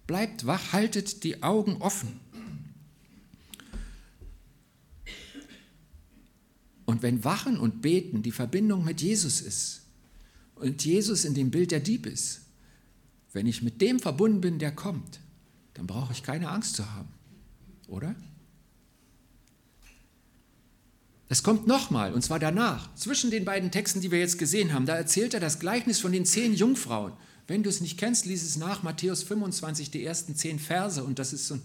bleibt 0.07 0.45
wach, 0.45 0.73
haltet 0.73 1.23
die 1.23 1.41
Augen 1.41 1.77
offen. 1.77 2.19
Und 6.83 7.01
wenn 7.01 7.23
Wachen 7.23 7.57
und 7.57 7.81
Beten 7.81 8.23
die 8.23 8.33
Verbindung 8.33 8.83
mit 8.83 9.01
Jesus 9.01 9.39
ist 9.39 9.83
und 10.55 10.83
Jesus 10.83 11.23
in 11.23 11.35
dem 11.35 11.51
Bild 11.51 11.71
der 11.71 11.79
Dieb 11.79 12.05
ist, 12.05 12.41
wenn 13.31 13.47
ich 13.47 13.61
mit 13.61 13.79
dem 13.79 14.01
verbunden 14.01 14.41
bin, 14.41 14.59
der 14.59 14.73
kommt, 14.73 15.21
dann 15.75 15.87
brauche 15.87 16.11
ich 16.11 16.23
keine 16.23 16.49
Angst 16.49 16.75
zu 16.75 16.91
haben, 16.91 17.07
oder? 17.87 18.17
Es 21.31 21.43
kommt 21.43 21.67
nochmal, 21.67 22.13
und 22.13 22.23
zwar 22.23 22.39
danach, 22.39 22.93
zwischen 22.95 23.29
den 23.29 23.45
beiden 23.45 23.69
Texten, 23.69 24.01
die 24.01 24.09
wir 24.09 24.17
jetzt 24.17 24.39
gesehen 24.39 24.73
haben. 24.73 24.87
Da 24.87 24.95
erzählt 24.95 25.35
er 25.35 25.39
das 25.39 25.59
Gleichnis 25.59 25.99
von 25.99 26.11
den 26.11 26.25
zehn 26.25 26.55
Jungfrauen. 26.55 27.13
Wenn 27.47 27.61
du 27.61 27.69
es 27.69 27.81
nicht 27.81 27.99
kennst, 27.99 28.25
lies 28.25 28.43
es 28.43 28.57
nach, 28.57 28.81
Matthäus 28.81 29.21
25, 29.21 29.91
die 29.91 30.03
ersten 30.03 30.35
zehn 30.35 30.57
Verse. 30.57 31.03
Und 31.03 31.19
das 31.19 31.31
ist 31.31 31.47
so 31.47 31.55
ein 31.55 31.61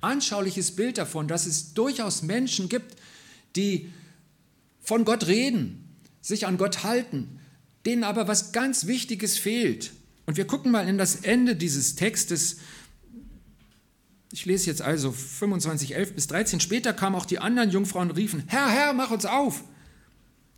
anschauliches 0.00 0.72
Bild 0.72 0.98
davon, 0.98 1.28
dass 1.28 1.46
es 1.46 1.74
durchaus 1.74 2.22
Menschen 2.22 2.68
gibt, 2.68 2.96
die 3.54 3.92
von 4.80 5.04
Gott 5.04 5.28
reden, 5.28 5.96
sich 6.20 6.46
an 6.46 6.58
Gott 6.58 6.82
halten, 6.82 7.38
denen 7.86 8.02
aber 8.02 8.26
was 8.26 8.50
ganz 8.50 8.88
Wichtiges 8.88 9.38
fehlt. 9.38 9.92
Und 10.26 10.36
wir 10.36 10.46
gucken 10.46 10.72
mal 10.72 10.88
in 10.88 10.98
das 10.98 11.16
Ende 11.16 11.54
dieses 11.54 11.94
Textes. 11.94 12.56
Ich 14.34 14.46
lese 14.46 14.66
jetzt 14.66 14.82
also 14.82 15.12
25, 15.12 15.94
11 15.94 16.14
bis 16.16 16.26
13. 16.26 16.58
Später 16.58 16.92
kamen 16.92 17.14
auch 17.14 17.24
die 17.24 17.38
anderen 17.38 17.70
Jungfrauen 17.70 18.10
und 18.10 18.16
riefen, 18.16 18.42
Herr, 18.48 18.68
Herr, 18.68 18.92
mach 18.92 19.12
uns 19.12 19.26
auf. 19.26 19.62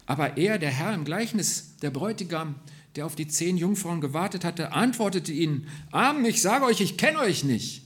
Aber 0.07 0.39
er, 0.39 0.59
der 0.59 0.71
Herr 0.71 0.95
im 0.95 1.05
Gleichnis, 1.05 1.77
der 1.83 1.91
Bräutigam, 1.91 2.55
der 2.95 3.05
auf 3.05 3.17
die 3.17 3.29
zehn 3.29 3.59
Jungfrauen 3.59 4.01
gewartet 4.01 4.47
hatte, 4.47 4.73
antwortete 4.73 5.31
ihnen, 5.31 5.69
Amen, 5.91 6.25
ich 6.25 6.41
sage 6.41 6.65
euch, 6.65 6.81
ich 6.81 6.97
kenne 6.97 7.19
euch 7.19 7.45
nicht. 7.45 7.83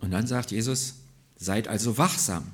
Und 0.00 0.10
dann 0.10 0.26
sagt 0.26 0.50
Jesus, 0.50 0.94
Seid 1.36 1.68
also 1.68 1.98
wachsam, 1.98 2.50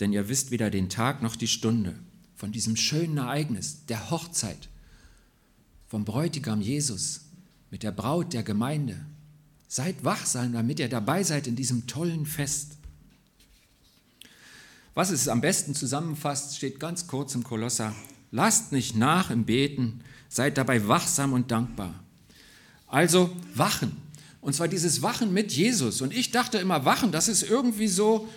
denn 0.00 0.12
ihr 0.12 0.28
wisst 0.28 0.50
weder 0.50 0.68
den 0.68 0.90
Tag 0.90 1.22
noch 1.22 1.36
die 1.36 1.48
Stunde 1.48 1.98
von 2.36 2.52
diesem 2.52 2.76
schönen 2.76 3.16
Ereignis 3.16 3.86
der 3.86 4.10
Hochzeit 4.10 4.68
vom 5.86 6.04
Bräutigam 6.04 6.60
Jesus 6.60 7.23
mit 7.74 7.82
der 7.82 7.90
Braut 7.90 8.32
der 8.32 8.44
Gemeinde. 8.44 9.04
Seid 9.66 10.04
wachsam, 10.04 10.52
damit 10.52 10.78
ihr 10.78 10.88
dabei 10.88 11.24
seid 11.24 11.48
in 11.48 11.56
diesem 11.56 11.88
tollen 11.88 12.24
Fest. 12.24 12.76
Was 14.94 15.10
es 15.10 15.26
am 15.26 15.40
besten 15.40 15.74
zusammenfasst, 15.74 16.56
steht 16.56 16.78
ganz 16.78 17.08
kurz 17.08 17.34
im 17.34 17.42
Kolosser. 17.42 17.92
Lasst 18.30 18.70
nicht 18.70 18.94
nach 18.94 19.28
im 19.30 19.44
Beten, 19.44 20.02
seid 20.28 20.56
dabei 20.56 20.86
wachsam 20.86 21.32
und 21.32 21.50
dankbar. 21.50 21.98
Also 22.86 23.36
wachen, 23.56 23.96
und 24.40 24.54
zwar 24.54 24.68
dieses 24.68 25.02
Wachen 25.02 25.32
mit 25.32 25.50
Jesus. 25.50 26.00
Und 26.00 26.14
ich 26.14 26.30
dachte 26.30 26.58
immer, 26.58 26.84
Wachen, 26.84 27.10
das 27.10 27.26
ist 27.26 27.42
irgendwie 27.42 27.88
so, 27.88 28.28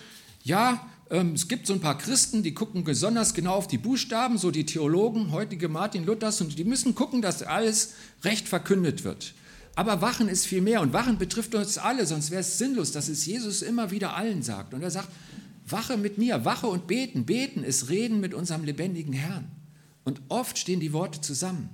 ja, 0.46 0.84
es 1.10 1.48
gibt 1.48 1.68
so 1.68 1.74
ein 1.74 1.80
paar 1.80 1.98
Christen, 1.98 2.44
die 2.44 2.54
gucken 2.54 2.84
besonders 2.84 3.34
genau 3.34 3.54
auf 3.54 3.68
die 3.68 3.78
Buchstaben, 3.78 4.38
so 4.38 4.52
die 4.52 4.66
Theologen, 4.66 5.32
heutige 5.32 5.70
Martin 5.70 6.06
Luthers, 6.06 6.42
und 6.42 6.58
die 6.58 6.66
müssen 6.66 6.96
gucken, 6.96 7.22
dass 7.22 7.44
alles 7.44 7.94
recht 8.24 8.48
verkündet 8.48 9.04
wird. 9.04 9.34
Aber 9.76 10.02
Wachen 10.02 10.28
ist 10.28 10.48
viel 10.48 10.62
mehr 10.62 10.82
und 10.82 10.92
Wachen 10.92 11.18
betrifft 11.18 11.54
uns 11.56 11.78
alle, 11.78 12.06
sonst 12.08 12.32
wäre 12.32 12.42
es 12.42 12.58
sinnlos, 12.58 12.92
dass 12.92 13.10
es 13.10 13.26
Jesus 13.26 13.62
immer 13.62 13.92
wieder 13.92 14.16
allen 14.16 14.42
sagt. 14.42 14.74
Und 14.74 14.82
er 14.82 14.92
sagt, 14.92 15.10
wache 15.68 15.98
mit 15.98 16.18
mir, 16.18 16.46
wache 16.46 16.68
und 16.68 16.88
beten. 16.88 17.26
Beten 17.26 17.64
ist 17.64 17.90
Reden 17.90 18.20
mit 18.20 18.34
unserem 18.34 18.64
lebendigen 18.64 19.14
Herrn. 19.14 19.52
Und 20.04 20.22
oft 20.30 20.58
stehen 20.58 20.80
die 20.80 20.94
Worte 20.94 21.22
zusammen. 21.22 21.70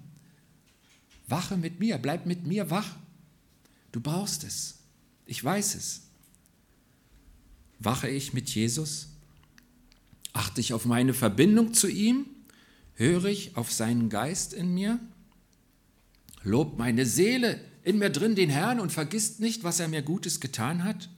Wache 1.27 1.55
mit 1.55 1.79
mir, 1.79 1.97
bleib 1.97 2.25
mit 2.25 2.45
mir 2.45 2.69
wach. 2.69 2.89
Du 3.93 4.01
brauchst 4.01 4.43
es. 4.43 4.75
Ich 5.25 5.41
weiß 5.41 5.75
es. 5.75 6.01
Wache 7.79 8.09
ich 8.09 8.33
mit 8.33 8.49
Jesus? 8.49 9.12
Achte 10.33 10.61
ich 10.61 10.73
auf 10.73 10.85
meine 10.85 11.13
Verbindung 11.13 11.73
zu 11.73 11.87
ihm? 11.87 12.25
Höre 12.95 13.25
ich 13.25 13.55
auf 13.55 13.71
seinen 13.71 14.09
Geist 14.09 14.53
in 14.53 14.73
mir? 14.73 14.99
Lobt 16.43 16.77
meine 16.77 17.05
Seele 17.05 17.59
in 17.83 17.99
mir 17.99 18.09
drin 18.09 18.35
den 18.35 18.49
Herrn 18.49 18.79
und 18.79 18.91
vergisst 18.91 19.39
nicht, 19.39 19.63
was 19.63 19.79
er 19.79 19.87
mir 19.87 20.01
Gutes 20.01 20.39
getan 20.39 20.83
hat? 20.83 21.09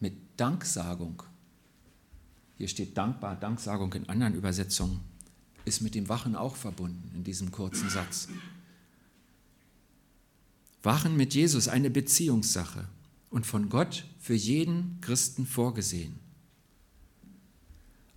Mit 0.00 0.14
Danksagung. 0.36 1.22
Hier 2.56 2.68
steht 2.68 2.96
dankbar, 2.96 3.36
Danksagung 3.36 3.92
in 3.94 4.08
anderen 4.08 4.34
Übersetzungen, 4.34 5.00
ist 5.64 5.82
mit 5.82 5.94
dem 5.94 6.08
Wachen 6.08 6.36
auch 6.36 6.56
verbunden 6.56 7.10
in 7.14 7.24
diesem 7.24 7.50
kurzen 7.50 7.88
Satz. 7.88 8.28
Wachen 10.82 11.16
mit 11.16 11.34
Jesus 11.34 11.68
eine 11.68 11.90
Beziehungssache 11.90 12.88
und 13.30 13.46
von 13.46 13.68
Gott 13.68 14.04
für 14.18 14.34
jeden 14.34 15.00
Christen 15.00 15.46
vorgesehen. 15.46 16.18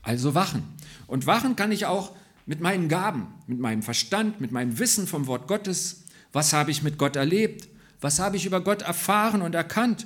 Also 0.06 0.36
wachen. 0.36 0.64
Und 1.08 1.26
wachen 1.26 1.56
kann 1.56 1.72
ich 1.72 1.88
auch 1.88 2.16
mit 2.46 2.62
meinen 2.62 2.88
Gaben, 2.88 3.28
mit 3.48 3.60
meinem 3.60 3.82
Verstand, 3.82 4.40
mit 4.40 4.52
meinem 4.52 4.78
Wissen 4.78 5.08
vom 5.08 5.26
Wort 5.26 5.48
Gottes. 5.48 6.04
Was 6.32 6.54
habe 6.54 6.72
ich 6.72 6.84
mit 6.84 6.98
Gott 6.98 7.16
erlebt? 7.16 7.68
Was 8.02 8.20
habe 8.20 8.38
ich 8.38 8.46
über 8.46 8.62
Gott 8.62 8.84
erfahren 8.84 9.42
und 9.42 9.56
erkannt? 9.56 10.06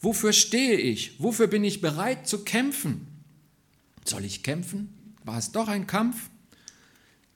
Wofür 0.00 0.32
stehe 0.32 0.76
ich? 0.76 1.20
Wofür 1.20 1.46
bin 1.46 1.62
ich 1.62 1.80
bereit 1.80 2.26
zu 2.26 2.42
kämpfen? 2.42 3.06
Soll 4.04 4.24
ich 4.24 4.42
kämpfen? 4.42 5.14
War 5.24 5.38
es 5.38 5.52
doch 5.52 5.68
ein 5.68 5.86
Kampf? 5.86 6.28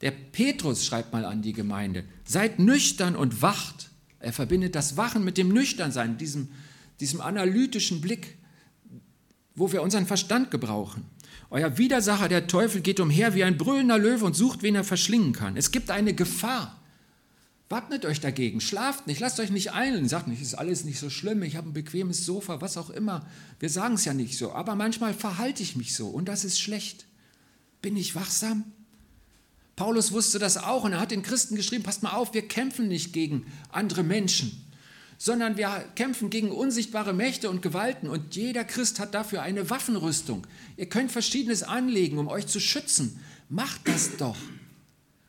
Der 0.01 0.11
Petrus 0.11 0.85
schreibt 0.85 1.13
mal 1.13 1.25
an 1.25 1.43
die 1.43 1.53
Gemeinde, 1.53 2.05
seid 2.25 2.59
nüchtern 2.59 3.15
und 3.15 3.43
wacht. 3.43 3.91
Er 4.19 4.33
verbindet 4.33 4.75
das 4.75 4.97
Wachen 4.97 5.25
mit 5.25 5.39
dem 5.39 5.49
Nüchternsein, 5.49 6.19
diesem, 6.19 6.49
diesem 6.99 7.21
analytischen 7.21 8.01
Blick, 8.01 8.37
wo 9.55 9.71
wir 9.71 9.83
unseren 9.83 10.07
Verstand 10.07 10.51
gebrauchen. 10.51 11.05
Euer 11.51 11.79
Widersacher, 11.79 12.29
der 12.29 12.47
Teufel, 12.47 12.81
geht 12.81 13.01
umher 13.01 13.35
wie 13.35 13.43
ein 13.43 13.59
brüllender 13.59 13.99
Löwe 13.99 14.25
und 14.25 14.37
sucht, 14.37 14.63
wen 14.63 14.77
er 14.77 14.85
verschlingen 14.85 15.33
kann. 15.33 15.57
Es 15.57 15.73
gibt 15.73 15.91
eine 15.91 16.15
Gefahr. 16.15 16.81
Wappnet 17.69 18.05
euch 18.05 18.21
dagegen, 18.21 18.61
schlaft 18.61 19.07
nicht, 19.07 19.21
lasst 19.21 19.39
euch 19.39 19.51
nicht 19.51 19.73
eilen, 19.73 20.09
sagt 20.09 20.27
nicht, 20.27 20.43
ist 20.43 20.55
alles 20.55 20.85
nicht 20.85 20.99
so 20.99 21.09
schlimm, 21.09 21.43
ich 21.45 21.55
habe 21.55 21.69
ein 21.69 21.73
bequemes 21.73 22.27
Sofa, 22.27 22.61
was 22.61 22.77
auch 22.77 22.91
immer. 22.91 23.27
Wir 23.61 23.69
sagen 23.69 23.95
es 23.95 24.05
ja 24.05 24.13
nicht 24.13 24.37
so, 24.37 24.53
aber 24.53 24.75
manchmal 24.75 25.15
verhalte 25.15 25.63
ich 25.63 25.77
mich 25.77 25.95
so 25.95 26.09
und 26.09 26.25
das 26.27 26.45
ist 26.45 26.61
schlecht. 26.61 27.07
Bin 27.81 27.97
ich 27.97 28.17
wachsam? 28.17 28.65
Paulus 29.77 30.11
wusste 30.11 30.41
das 30.41 30.57
auch 30.57 30.83
und 30.83 30.93
er 30.93 31.01
hat 31.01 31.13
den 31.13 31.23
Christen 31.23 31.55
geschrieben, 31.55 31.85
passt 31.85 32.03
mal 32.03 32.11
auf, 32.11 32.35
wir 32.35 32.47
kämpfen 32.47 32.89
nicht 32.89 33.13
gegen 33.13 33.47
andere 33.71 34.03
Menschen, 34.03 34.65
sondern 35.23 35.59
wir 35.59 35.85
kämpfen 35.97 36.31
gegen 36.31 36.51
unsichtbare 36.51 37.13
Mächte 37.13 37.51
und 37.51 37.61
Gewalten 37.61 38.09
und 38.09 38.35
jeder 38.35 38.65
Christ 38.65 38.99
hat 38.99 39.13
dafür 39.13 39.43
eine 39.43 39.69
Waffenrüstung. 39.69 40.47
Ihr 40.79 40.89
könnt 40.89 41.13
verschiedenes 41.13 41.63
anlegen, 41.63 42.17
um 42.17 42.27
euch 42.27 42.47
zu 42.47 42.59
schützen. 42.59 43.21
Macht 43.51 43.87
das 43.87 44.17
doch. 44.17 44.39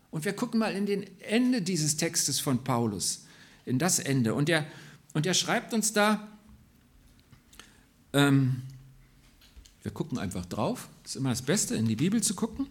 Und 0.09 0.23
wir 0.23 0.31
gucken 0.31 0.61
mal 0.61 0.73
in 0.73 0.85
den 0.85 1.05
Ende 1.19 1.61
dieses 1.61 1.97
Textes 1.97 2.39
von 2.39 2.63
Paulus, 2.63 3.25
in 3.65 3.79
das 3.79 3.99
Ende. 3.99 4.33
Und 4.33 4.47
er, 4.47 4.65
und 5.13 5.25
er 5.25 5.33
schreibt 5.33 5.73
uns 5.73 5.91
da, 5.91 6.25
ähm, 8.13 8.61
wir 9.83 9.91
gucken 9.91 10.17
einfach 10.17 10.45
drauf, 10.45 10.87
das 11.03 11.11
ist 11.11 11.15
immer 11.17 11.31
das 11.31 11.41
Beste, 11.41 11.75
in 11.75 11.85
die 11.85 11.97
Bibel 11.97 12.23
zu 12.23 12.33
gucken. 12.33 12.67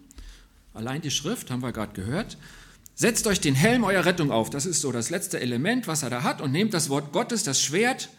Allein 0.73 1.01
die 1.01 1.11
Schrift 1.11 1.51
haben 1.51 1.61
wir 1.61 1.71
gerade 1.71 1.93
gehört. 1.93 2.39
Setzt 3.01 3.25
euch 3.25 3.41
den 3.41 3.55
Helm 3.55 3.83
eurer 3.83 4.05
Rettung 4.05 4.29
auf, 4.29 4.51
das 4.51 4.67
ist 4.67 4.79
so 4.79 4.91
das 4.91 5.09
letzte 5.09 5.39
Element, 5.39 5.87
was 5.87 6.03
er 6.03 6.11
da 6.11 6.21
hat, 6.21 6.39
und 6.39 6.51
nehmt 6.51 6.71
das 6.75 6.87
Wort 6.87 7.11
Gottes, 7.11 7.41
das 7.41 7.59
Schwert, 7.59 8.09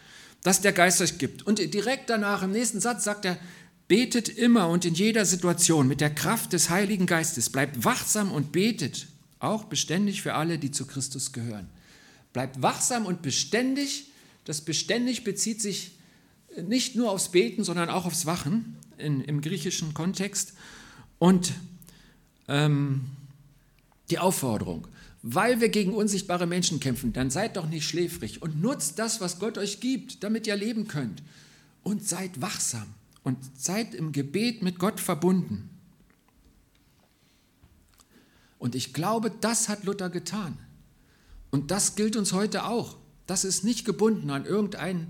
das 0.43 0.61
der 0.61 0.73
Geist 0.73 1.01
euch 1.01 1.19
gibt. 1.19 1.47
Und 1.47 1.61
direkt 1.73 2.11
danach 2.11 2.43
im 2.43 2.51
nächsten 2.51 2.81
Satz 2.81 3.05
sagt 3.05 3.25
er, 3.25 3.39
betet 3.87 4.29
immer 4.29 4.69
und 4.69 4.85
in 4.85 4.95
jeder 4.95 5.25
Situation 5.25 5.87
mit 5.87 6.01
der 6.01 6.13
Kraft 6.13 6.53
des 6.53 6.69
Heiligen 6.69 7.07
Geistes, 7.07 7.49
bleibt 7.49 7.85
wachsam 7.85 8.33
und 8.33 8.51
betet 8.51 9.07
auch 9.39 9.67
beständig 9.67 10.21
für 10.21 10.35
alle, 10.35 10.59
die 10.59 10.73
zu 10.73 10.85
Christus 10.85 11.31
gehören. 11.31 11.71
Bleibt 12.33 12.61
wachsam 12.61 13.07
und 13.07 13.23
beständig. 13.23 14.11
Das 14.47 14.63
beständig 14.63 15.23
bezieht 15.23 15.63
sich 15.63 15.93
nicht 16.61 16.97
nur 16.97 17.13
aufs 17.13 17.29
Beten, 17.29 17.63
sondern 17.63 17.89
auch 17.89 18.05
aufs 18.05 18.27
Wachen 18.27 18.77
in, 18.99 19.21
im 19.21 19.43
griechischen 19.43 19.95
Kontext. 19.95 20.55
Und 21.21 21.53
ähm, 22.49 23.03
die 24.11 24.19
Aufforderung, 24.19 24.89
weil 25.23 25.61
wir 25.61 25.69
gegen 25.69 25.95
unsichtbare 25.95 26.47
Menschen 26.47 26.81
kämpfen, 26.81 27.13
dann 27.13 27.31
seid 27.31 27.57
doch 27.57 27.69
nicht 27.69 27.87
schläfrig 27.87 28.43
und 28.43 28.61
nutzt 28.61 28.99
das, 28.99 29.21
was 29.21 29.39
Gott 29.39 29.57
euch 29.59 29.81
gibt, 29.81 30.23
damit 30.25 30.47
ihr 30.47 30.57
leben 30.57 30.89
könnt. 30.89 31.23
Und 31.85 32.07
seid 32.07 32.41
wachsam 32.41 32.87
und 33.25 33.39
seid 33.57 33.95
im 33.95 34.13
Gebet 34.13 34.63
mit 34.63 34.79
Gott 34.79 35.01
verbunden. 35.01 35.71
Und 38.59 38.77
ich 38.77 38.93
glaube, 38.93 39.33
das 39.41 39.69
hat 39.69 39.85
Luther 39.85 40.09
getan. 40.09 40.57
Und 41.51 41.71
das 41.71 41.97
gilt 41.97 42.17
uns 42.17 42.33
heute 42.33 42.65
auch. 42.65 42.97
Das 43.27 43.45
ist 43.45 43.65
nicht 43.65 43.85
gebunden 43.85 44.31
an 44.31 44.45
irgendeine 44.45 45.09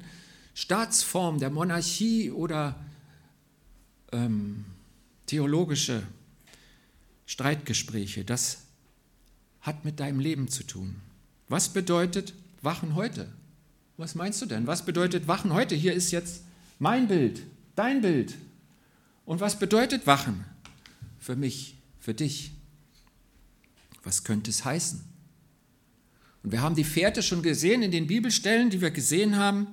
Staatsform 0.54 1.38
der 1.38 1.50
Monarchie 1.50 2.30
oder 2.30 2.82
ähm, 4.10 4.64
theologische 5.26 6.02
Streitgespräche. 7.26 8.24
Das 8.24 8.61
hat 9.62 9.84
mit 9.84 10.00
deinem 10.00 10.20
Leben 10.20 10.48
zu 10.48 10.64
tun. 10.64 10.96
Was 11.48 11.70
bedeutet 11.70 12.34
Wachen 12.60 12.94
heute? 12.94 13.28
Was 13.96 14.14
meinst 14.14 14.42
du 14.42 14.46
denn? 14.46 14.66
Was 14.66 14.84
bedeutet 14.84 15.28
Wachen 15.28 15.52
heute? 15.52 15.74
Hier 15.74 15.94
ist 15.94 16.10
jetzt 16.10 16.42
mein 16.78 17.08
Bild, 17.08 17.42
dein 17.76 18.00
Bild. 18.00 18.34
Und 19.24 19.40
was 19.40 19.58
bedeutet 19.58 20.06
Wachen 20.06 20.44
für 21.20 21.36
mich, 21.36 21.76
für 22.00 22.14
dich? 22.14 22.52
Was 24.02 24.24
könnte 24.24 24.50
es 24.50 24.64
heißen? 24.64 25.00
Und 26.42 26.50
wir 26.50 26.60
haben 26.60 26.74
die 26.74 26.84
Fährte 26.84 27.22
schon 27.22 27.42
gesehen 27.42 27.82
in 27.82 27.92
den 27.92 28.08
Bibelstellen, 28.08 28.70
die 28.70 28.80
wir 28.80 28.90
gesehen 28.90 29.36
haben. 29.36 29.68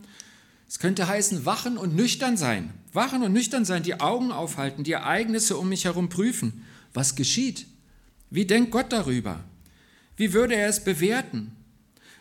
Es 0.67 0.78
könnte 0.78 1.08
heißen, 1.08 1.45
wachen 1.45 1.78
und 1.78 1.95
nüchtern 1.95 2.38
sein. 2.38 2.71
Wachen 2.93 3.23
und 3.23 3.34
nüchtern 3.34 3.65
sein, 3.65 3.82
die 3.82 3.99
Augen 3.99 4.32
aufhalten, 4.32 4.84
die 4.84 4.91
Ereignisse 4.91 5.58
um 5.58 5.69
mich 5.69 5.86
herum 5.86 6.10
prüfen. 6.10 6.63
Was 6.93 7.15
geschieht? 7.15 7.65
Wie 8.30 8.45
denkt 8.45 8.69
Gott 8.69 8.91
darüber? 8.93 9.43
Wie 10.19 10.34
würde 10.34 10.53
er 10.53 10.67
es 10.67 10.84
bewerten? 10.84 11.55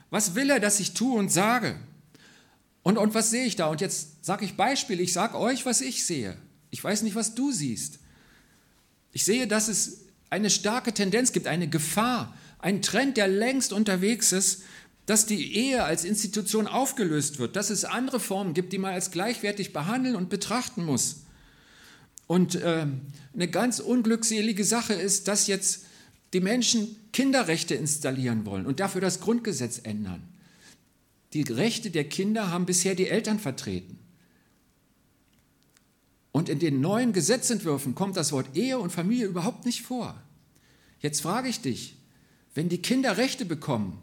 Was 0.09 0.37
will 0.37 0.51
er, 0.51 0.61
dass 0.61 0.79
ich 0.79 0.95
tue 0.95 1.19
und 1.19 1.33
sage? 1.33 1.75
Und, 2.85 2.97
und 2.97 3.13
was 3.13 3.31
sehe 3.31 3.45
ich 3.45 3.57
da? 3.57 3.67
Und 3.67 3.81
jetzt 3.81 4.25
sage 4.25 4.45
ich 4.45 4.57
Beispiel, 4.57 5.01
ich 5.01 5.13
sage 5.13 5.37
euch, 5.37 5.67
was 5.67 5.81
ich 5.81 6.07
sehe. 6.07 6.37
Ich 6.71 6.83
weiß 6.83 7.03
nicht, 7.03 7.17
was 7.17 7.35
du 7.35 7.51
siehst. 7.51 7.99
Ich 9.11 9.25
sehe, 9.25 9.49
dass 9.49 9.67
es 9.67 10.03
eine 10.31 10.49
starke 10.49 10.95
Tendenz 10.95 11.33
gibt, 11.33 11.49
eine 11.49 11.69
Gefahr, 11.69 12.37
ein 12.61 12.83
Trend, 12.83 13.17
der 13.17 13.27
längst 13.27 13.73
unterwegs 13.73 14.31
ist, 14.31 14.63
dass 15.07 15.27
die 15.27 15.57
Ehe 15.57 15.83
als 15.83 16.05
Institution 16.05 16.69
aufgelöst 16.69 17.41
wird, 17.41 17.57
dass 17.57 17.69
es 17.69 17.85
andere 17.85 18.21
Formen 18.21 18.55
gibt, 18.55 18.73
die 18.73 18.79
man 18.79 18.93
als 18.93 19.11
gleichwertig 19.11 19.73
behandeln 19.73 20.15
und 20.15 20.29
betrachten 20.29 20.85
muss. 20.85 21.23
Und 22.29 22.55
äh, 22.55 22.87
eine 23.35 23.49
ganz 23.49 23.81
unglückselige 23.81 24.63
Sache 24.63 24.95
ist, 24.95 25.27
dass 25.27 25.49
jetzt 25.49 25.88
die 26.33 26.41
Menschen 26.41 26.97
Kinderrechte 27.13 27.75
installieren 27.75 28.45
wollen 28.45 28.67
und 28.67 28.81
dafür 28.81 29.01
das 29.01 29.21
Grundgesetz 29.21 29.81
ändern. 29.83 30.23
Die 31.33 31.43
Rechte 31.43 31.91
der 31.91 32.09
Kinder 32.09 32.51
haben 32.51 32.67
bisher 32.67 32.95
die 32.95 33.09
Eltern 33.09 33.39
vertreten. 33.39 33.99
Und 36.33 36.49
in 36.49 36.59
den 36.59 36.81
neuen 36.81 37.13
Gesetzentwürfen 37.13 37.95
kommt 37.95 38.17
das 38.17 38.33
Wort 38.33 38.57
Ehe 38.57 38.79
und 38.79 38.91
Familie 38.91 39.27
überhaupt 39.27 39.67
nicht 39.67 39.83
vor. 39.83 40.21
Jetzt 41.01 41.21
frage 41.23 41.49
ich 41.49 41.61
dich, 41.61 41.97
wenn 42.55 42.69
die 42.69 42.83
Kinder 42.83 43.17
Rechte 43.17 43.45
bekommen 43.45 43.99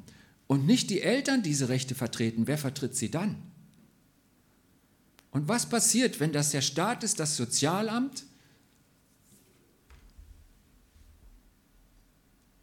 und 0.48 0.66
nicht 0.66 0.90
die 0.90 1.02
Eltern 1.02 1.44
diese 1.44 1.70
Rechte 1.70 1.96
vertreten, 1.96 2.48
wer 2.48 2.58
vertritt 2.58 2.96
sie 2.96 3.12
dann? 3.12 3.36
Und 5.32 5.48
was 5.48 5.68
passiert, 5.68 6.20
wenn 6.20 6.32
das 6.32 6.52
der 6.52 6.62
Staat 6.62 7.04
ist, 7.04 7.20
das 7.20 7.36
Sozialamt, 7.36 8.24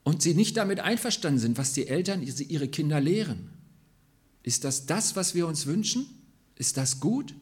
und 0.04 0.22
sie 0.22 0.34
nicht 0.34 0.56
damit 0.56 0.80
einverstanden 0.80 1.38
sind, 1.38 1.58
was 1.58 1.72
die 1.72 1.88
Eltern 1.88 2.22
ihre 2.22 2.68
Kinder 2.68 3.00
lehren? 3.00 3.50
Ist 4.42 4.64
das 4.64 4.86
das, 4.86 5.14
was 5.14 5.34
wir 5.34 5.46
uns 5.46 5.66
wünschen? 5.66 6.06
Ist 6.56 6.76
das 6.76 7.00
gut? 7.00 7.34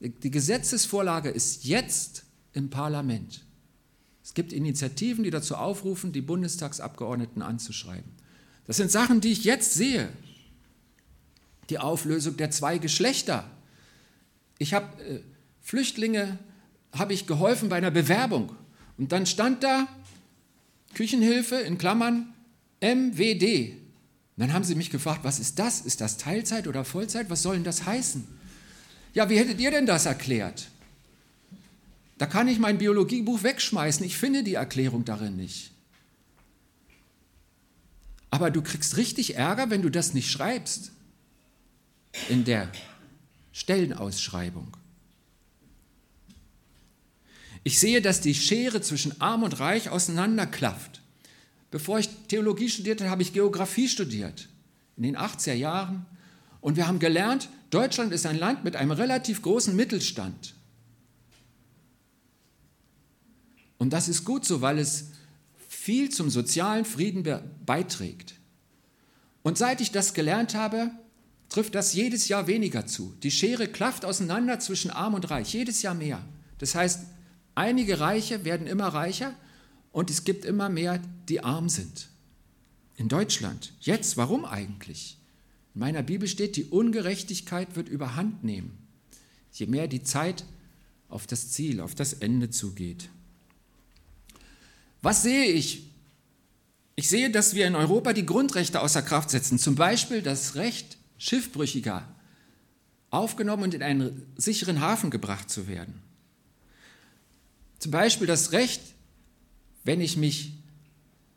Die 0.00 0.30
Gesetzesvorlage 0.30 1.28
ist 1.28 1.64
jetzt 1.64 2.24
im 2.52 2.70
Parlament. 2.70 3.44
Es 4.22 4.34
gibt 4.34 4.52
Initiativen, 4.52 5.24
die 5.24 5.30
dazu 5.30 5.56
aufrufen, 5.56 6.12
die 6.12 6.20
Bundestagsabgeordneten 6.20 7.42
anzuschreiben. 7.42 8.10
Das 8.66 8.76
sind 8.76 8.90
Sachen, 8.90 9.20
die 9.20 9.32
ich 9.32 9.44
jetzt 9.44 9.74
sehe. 9.74 10.10
Die 11.70 11.78
Auflösung 11.78 12.36
der 12.36 12.50
zwei 12.50 12.78
Geschlechter. 12.78 13.50
Ich 14.58 14.74
habe 14.74 15.02
äh, 15.02 15.20
Flüchtlinge, 15.62 16.38
habe 16.92 17.14
ich 17.14 17.26
geholfen 17.26 17.68
bei 17.68 17.76
einer 17.76 17.90
Bewerbung. 17.90 18.54
Und 18.98 19.12
dann 19.12 19.26
stand 19.26 19.64
da 19.64 19.88
Küchenhilfe 20.98 21.54
in 21.54 21.78
Klammern 21.78 22.34
MWD. 22.80 23.76
Dann 24.36 24.52
haben 24.52 24.64
sie 24.64 24.74
mich 24.74 24.90
gefragt, 24.90 25.20
was 25.22 25.38
ist 25.38 25.60
das? 25.60 25.80
Ist 25.80 26.00
das 26.00 26.16
Teilzeit 26.16 26.66
oder 26.66 26.84
Vollzeit? 26.84 27.30
Was 27.30 27.42
soll 27.42 27.54
denn 27.54 27.62
das 27.62 27.86
heißen? 27.86 28.26
Ja, 29.14 29.30
wie 29.30 29.38
hättet 29.38 29.60
ihr 29.60 29.70
denn 29.70 29.86
das 29.86 30.06
erklärt? 30.06 30.70
Da 32.18 32.26
kann 32.26 32.48
ich 32.48 32.58
mein 32.58 32.78
Biologiebuch 32.78 33.44
wegschmeißen, 33.44 34.04
ich 34.04 34.16
finde 34.16 34.42
die 34.42 34.54
Erklärung 34.54 35.04
darin 35.04 35.36
nicht. 35.36 35.70
Aber 38.30 38.50
du 38.50 38.60
kriegst 38.60 38.96
richtig 38.96 39.36
Ärger, 39.36 39.70
wenn 39.70 39.82
du 39.82 39.90
das 39.90 40.14
nicht 40.14 40.32
schreibst 40.32 40.90
in 42.28 42.44
der 42.44 42.72
Stellenausschreibung. 43.52 44.76
Ich 47.64 47.78
sehe, 47.78 48.00
dass 48.00 48.20
die 48.20 48.34
Schere 48.34 48.80
zwischen 48.80 49.20
Arm 49.20 49.42
und 49.42 49.60
Reich 49.60 49.90
auseinanderklafft. 49.90 51.00
Bevor 51.70 51.98
ich 51.98 52.08
Theologie 52.28 52.68
studierte, 52.68 53.10
habe 53.10 53.22
ich 53.22 53.32
Geografie 53.32 53.88
studiert 53.88 54.48
in 54.96 55.02
den 55.02 55.16
80er 55.16 55.54
Jahren. 55.54 56.06
Und 56.60 56.76
wir 56.76 56.86
haben 56.86 56.98
gelernt, 56.98 57.48
Deutschland 57.70 58.12
ist 58.12 58.26
ein 58.26 58.38
Land 58.38 58.64
mit 58.64 58.76
einem 58.76 58.90
relativ 58.90 59.42
großen 59.42 59.76
Mittelstand. 59.76 60.54
Und 63.78 63.92
das 63.92 64.08
ist 64.08 64.24
gut 64.24 64.44
so, 64.44 64.60
weil 64.60 64.78
es 64.78 65.10
viel 65.68 66.10
zum 66.10 66.30
sozialen 66.30 66.84
Frieden 66.84 67.24
beiträgt. 67.64 68.34
Und 69.42 69.56
seit 69.56 69.80
ich 69.80 69.92
das 69.92 70.14
gelernt 70.14 70.54
habe, 70.54 70.90
trifft 71.48 71.74
das 71.74 71.94
jedes 71.94 72.28
Jahr 72.28 72.46
weniger 72.46 72.86
zu. 72.86 73.14
Die 73.22 73.30
Schere 73.30 73.68
klafft 73.68 74.04
auseinander 74.04 74.58
zwischen 74.58 74.90
arm 74.90 75.14
und 75.14 75.30
reich, 75.30 75.54
jedes 75.54 75.82
Jahr 75.82 75.94
mehr. 75.94 76.22
Das 76.58 76.74
heißt, 76.74 77.00
Einige 77.58 77.98
Reiche 77.98 78.44
werden 78.44 78.68
immer 78.68 78.86
reicher 78.86 79.34
und 79.90 80.10
es 80.10 80.22
gibt 80.22 80.44
immer 80.44 80.68
mehr, 80.68 81.02
die 81.28 81.40
arm 81.40 81.68
sind. 81.68 82.06
In 82.94 83.08
Deutschland. 83.08 83.72
Jetzt, 83.80 84.16
warum 84.16 84.44
eigentlich? 84.44 85.18
In 85.74 85.80
meiner 85.80 86.04
Bibel 86.04 86.28
steht, 86.28 86.54
die 86.54 86.66
Ungerechtigkeit 86.66 87.74
wird 87.74 87.88
überhand 87.88 88.44
nehmen, 88.44 88.78
je 89.50 89.66
mehr 89.66 89.88
die 89.88 90.04
Zeit 90.04 90.44
auf 91.08 91.26
das 91.26 91.50
Ziel, 91.50 91.80
auf 91.80 91.96
das 91.96 92.12
Ende 92.12 92.50
zugeht. 92.50 93.08
Was 95.02 95.24
sehe 95.24 95.46
ich? 95.46 95.82
Ich 96.94 97.08
sehe, 97.08 97.28
dass 97.28 97.56
wir 97.56 97.66
in 97.66 97.74
Europa 97.74 98.12
die 98.12 98.26
Grundrechte 98.26 98.80
außer 98.80 99.02
Kraft 99.02 99.30
setzen, 99.30 99.58
zum 99.58 99.74
Beispiel 99.74 100.22
das 100.22 100.54
Recht 100.54 100.96
Schiffbrüchiger 101.18 102.06
aufgenommen 103.10 103.64
und 103.64 103.74
in 103.74 103.82
einen 103.82 104.32
sicheren 104.36 104.80
Hafen 104.80 105.10
gebracht 105.10 105.50
zu 105.50 105.66
werden. 105.66 106.07
Zum 107.78 107.92
Beispiel 107.92 108.26
das 108.26 108.52
Recht, 108.52 108.80
wenn 109.84 110.00
ich 110.00 110.16
mich 110.16 110.52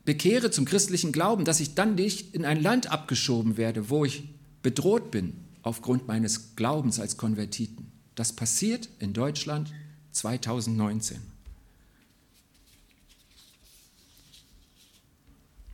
bekehre 0.04 0.50
zum 0.50 0.64
christlichen 0.64 1.12
Glauben, 1.12 1.44
dass 1.44 1.60
ich 1.60 1.74
dann 1.74 1.94
nicht 1.94 2.34
in 2.34 2.44
ein 2.44 2.60
Land 2.60 2.90
abgeschoben 2.90 3.56
werde, 3.56 3.88
wo 3.88 4.04
ich 4.04 4.24
bedroht 4.62 5.10
bin 5.10 5.34
aufgrund 5.62 6.08
meines 6.08 6.56
Glaubens 6.56 6.98
als 6.98 7.16
Konvertiten. 7.16 7.92
Das 8.14 8.32
passiert 8.32 8.88
in 8.98 9.12
Deutschland 9.12 9.72
2019. 10.10 11.18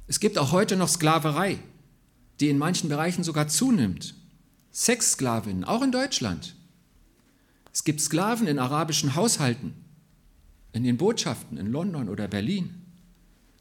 Es 0.06 0.20
gibt 0.20 0.38
auch 0.38 0.52
heute 0.52 0.76
noch 0.76 0.88
Sklaverei, 0.88 1.58
die 2.40 2.48
in 2.48 2.58
manchen 2.58 2.88
Bereichen 2.88 3.24
sogar 3.24 3.48
zunimmt. 3.48 4.14
Sexsklavinnen, 4.72 5.64
auch 5.64 5.82
in 5.82 5.92
Deutschland. 5.92 6.54
Es 7.72 7.84
gibt 7.84 8.00
Sklaven 8.00 8.46
in 8.46 8.58
arabischen 8.58 9.14
Haushalten, 9.14 9.74
in 10.78 10.84
den 10.84 10.96
Botschaften 10.96 11.58
in 11.58 11.72
London 11.72 12.08
oder 12.08 12.28
Berlin. 12.28 12.70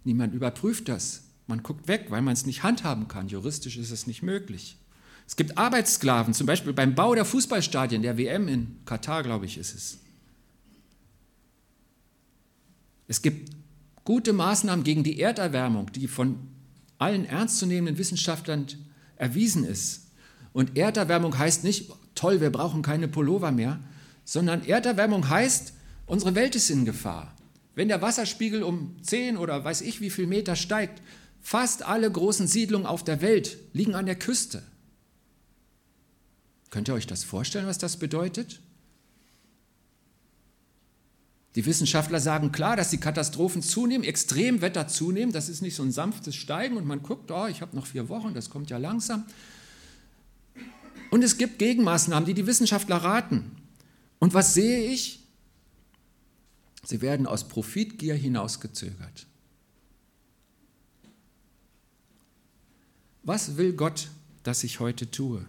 Niemand 0.04 0.36
überprüft 0.36 0.88
das. 0.88 1.24
Man 1.48 1.64
guckt 1.64 1.88
weg, 1.88 2.06
weil 2.10 2.22
man 2.22 2.34
es 2.34 2.46
nicht 2.46 2.62
handhaben 2.62 3.08
kann. 3.08 3.28
Juristisch 3.28 3.76
ist 3.78 3.90
es 3.90 4.06
nicht 4.06 4.22
möglich. 4.22 4.78
Es 5.26 5.36
gibt 5.36 5.58
Arbeitssklaven, 5.58 6.36
zum 6.36 6.46
Beispiel 6.46 6.74
beim 6.74 6.94
Bau 6.94 7.16
der 7.16 7.26
Fußballstadien, 7.26 8.04
der 8.04 8.20
WM 8.20 8.48
in 8.48 8.78
Katar, 8.86 9.24
glaube 9.24 9.48
ich, 9.48 9.58
ist 9.58 9.74
es. 9.74 9.98
Es 13.08 13.24
gibt 13.24 13.52
gute 14.04 14.32
Maßnahmen 14.32 14.84
gegen 14.84 15.04
die 15.04 15.20
Erderwärmung, 15.20 15.92
die 15.94 16.08
von 16.08 16.38
allen 17.00 17.26
ernstzunehmenden 17.26 17.98
Wissenschaftlern 17.98 18.68
erwiesen 19.16 19.64
ist. 19.64 20.12
Und 20.54 20.78
Erderwärmung 20.78 21.36
heißt 21.36 21.64
nicht, 21.64 21.92
toll, 22.14 22.42
wir 22.42 22.52
brauchen 22.52 22.84
keine 22.84 23.08
Pullover 23.08 23.52
mehr, 23.52 23.80
sondern 24.24 24.64
Erderwärmung 24.64 25.28
heißt, 25.28 25.74
unsere 26.08 26.34
Welt 26.34 26.56
ist 26.56 26.72
in 26.72 26.86
Gefahr. 26.86 27.36
Wenn 27.76 27.90
der 27.90 28.02
Wasserspiegel 28.02 28.64
um 28.64 28.96
10 29.04 29.38
oder 29.38 29.64
weiß 29.64 29.82
ich 29.82 30.02
wie 30.02 30.10
viel 30.10 30.26
Meter 30.26 30.56
steigt, 30.56 31.04
fast 31.42 31.84
alle 31.84 32.12
großen 32.12 32.48
Siedlungen 32.48 32.88
auf 32.88 33.04
der 33.04 33.22
Welt 33.22 33.60
liegen 33.74 33.94
an 33.94 34.08
der 34.08 34.18
Küste. 34.18 34.64
Könnt 36.72 36.90
ihr 36.90 36.96
euch 36.96 37.08
das 37.08 37.24
vorstellen, 37.24 37.68
was 37.68 37.78
das 37.78 37.98
bedeutet? 37.98 38.60
Die 41.56 41.66
Wissenschaftler 41.66 42.20
sagen 42.20 42.52
klar, 42.52 42.76
dass 42.76 42.90
die 42.92 43.00
Katastrophen 43.00 43.64
zunehmen, 43.64 44.04
Extremwetter 44.04 44.88
zunehmen. 44.88 45.34
Das 45.34 45.50
ist 45.50 45.62
nicht 45.62 45.76
so 45.76 45.84
ein 45.84 45.92
sanftes 45.92 46.36
Steigen 46.36 46.78
und 46.78 46.86
man 46.86 47.02
guckt, 47.02 47.32
oh, 47.32 47.48
ich 47.48 47.62
habe 47.62 47.76
noch 47.76 47.88
vier 47.88 48.10
Wochen, 48.10 48.34
das 48.34 48.50
kommt 48.50 48.70
ja 48.70 48.78
langsam. 48.78 49.26
Und 51.10 51.24
es 51.24 51.38
gibt 51.38 51.58
Gegenmaßnahmen, 51.58 52.26
die 52.26 52.34
die 52.34 52.46
Wissenschaftler 52.46 52.98
raten. 52.98 53.56
Und 54.20 54.34
was 54.34 54.54
sehe 54.54 54.92
ich? 54.92 55.27
Sie 56.88 57.02
werden 57.02 57.28
aus 57.28 57.50
Profitgier 57.50 58.16
hinausgezögert. 58.16 59.28
Was 63.24 63.58
will 63.58 63.74
Gott, 63.74 64.10
dass 64.44 64.64
ich 64.64 64.80
heute 64.80 65.12
tue? 65.12 65.46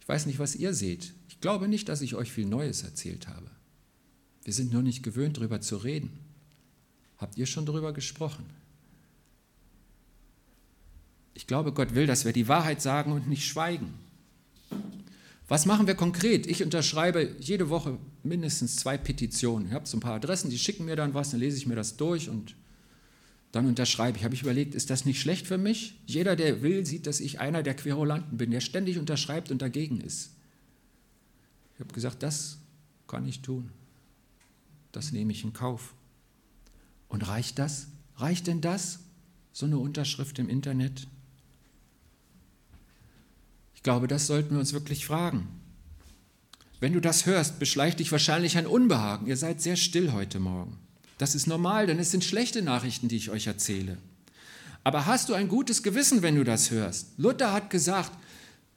Ich 0.00 0.08
weiß 0.08 0.26
nicht, 0.26 0.38
was 0.38 0.54
ihr 0.54 0.74
seht. 0.74 1.14
Ich 1.30 1.40
glaube 1.40 1.66
nicht, 1.66 1.88
dass 1.88 2.02
ich 2.02 2.14
euch 2.14 2.30
viel 2.30 2.44
Neues 2.44 2.82
erzählt 2.82 3.26
habe. 3.26 3.50
Wir 4.44 4.52
sind 4.52 4.70
nur 4.70 4.82
nicht 4.82 5.02
gewöhnt, 5.02 5.38
darüber 5.38 5.62
zu 5.62 5.78
reden. 5.78 6.10
Habt 7.16 7.38
ihr 7.38 7.46
schon 7.46 7.64
darüber 7.64 7.94
gesprochen? 7.94 8.44
Ich 11.32 11.46
glaube, 11.46 11.72
Gott 11.72 11.94
will, 11.94 12.06
dass 12.06 12.26
wir 12.26 12.34
die 12.34 12.48
Wahrheit 12.48 12.82
sagen 12.82 13.12
und 13.12 13.28
nicht 13.28 13.46
schweigen. 13.46 13.94
Was 15.48 15.64
machen 15.64 15.86
wir 15.86 15.94
konkret? 15.94 16.46
Ich 16.46 16.62
unterschreibe 16.62 17.34
jede 17.40 17.70
Woche 17.70 17.98
mindestens 18.22 18.76
zwei 18.76 18.98
Petitionen. 18.98 19.68
Ich 19.68 19.72
habe 19.72 19.88
so 19.88 19.96
ein 19.96 20.00
paar 20.00 20.16
Adressen, 20.16 20.50
die 20.50 20.58
schicken 20.58 20.84
mir 20.84 20.94
dann 20.94 21.14
was, 21.14 21.30
dann 21.30 21.40
lese 21.40 21.56
ich 21.56 21.66
mir 21.66 21.74
das 21.74 21.96
durch 21.96 22.28
und 22.28 22.54
dann 23.50 23.64
unterschreibe 23.64 24.18
ich. 24.18 24.24
Habe 24.24 24.34
ich 24.34 24.42
überlegt, 24.42 24.74
ist 24.74 24.90
das 24.90 25.06
nicht 25.06 25.20
schlecht 25.20 25.46
für 25.46 25.56
mich? 25.56 25.98
Jeder, 26.06 26.36
der 26.36 26.60
will, 26.60 26.84
sieht, 26.84 27.06
dass 27.06 27.20
ich 27.20 27.40
einer 27.40 27.62
der 27.62 27.74
Querulanten 27.74 28.36
bin, 28.36 28.50
der 28.50 28.60
ständig 28.60 28.98
unterschreibt 28.98 29.50
und 29.50 29.62
dagegen 29.62 30.02
ist. 30.02 30.32
Ich 31.74 31.80
habe 31.80 31.94
gesagt, 31.94 32.22
das 32.22 32.58
kann 33.06 33.26
ich 33.26 33.40
tun. 33.40 33.70
Das 34.92 35.12
nehme 35.12 35.32
ich 35.32 35.44
in 35.44 35.54
Kauf. 35.54 35.94
Und 37.08 37.26
reicht 37.26 37.58
das? 37.58 37.86
Reicht 38.16 38.48
denn 38.48 38.60
das? 38.60 39.00
So 39.52 39.64
eine 39.64 39.78
Unterschrift 39.78 40.38
im 40.38 40.50
Internet? 40.50 41.08
Ich 43.78 43.84
glaube, 43.84 44.08
das 44.08 44.26
sollten 44.26 44.54
wir 44.54 44.58
uns 44.58 44.72
wirklich 44.72 45.06
fragen. 45.06 45.46
Wenn 46.80 46.94
du 46.94 47.00
das 47.00 47.26
hörst, 47.26 47.60
beschleicht 47.60 48.00
dich 48.00 48.10
wahrscheinlich 48.10 48.58
ein 48.58 48.66
Unbehagen. 48.66 49.28
Ihr 49.28 49.36
seid 49.36 49.62
sehr 49.62 49.76
still 49.76 50.12
heute 50.12 50.40
Morgen. 50.40 50.76
Das 51.16 51.36
ist 51.36 51.46
normal, 51.46 51.86
denn 51.86 52.00
es 52.00 52.10
sind 52.10 52.24
schlechte 52.24 52.60
Nachrichten, 52.60 53.06
die 53.06 53.14
ich 53.14 53.30
euch 53.30 53.46
erzähle. 53.46 53.98
Aber 54.82 55.06
hast 55.06 55.28
du 55.28 55.34
ein 55.34 55.46
gutes 55.46 55.84
Gewissen, 55.84 56.22
wenn 56.22 56.34
du 56.34 56.42
das 56.42 56.72
hörst? 56.72 57.10
Luther 57.18 57.52
hat 57.52 57.70
gesagt, 57.70 58.10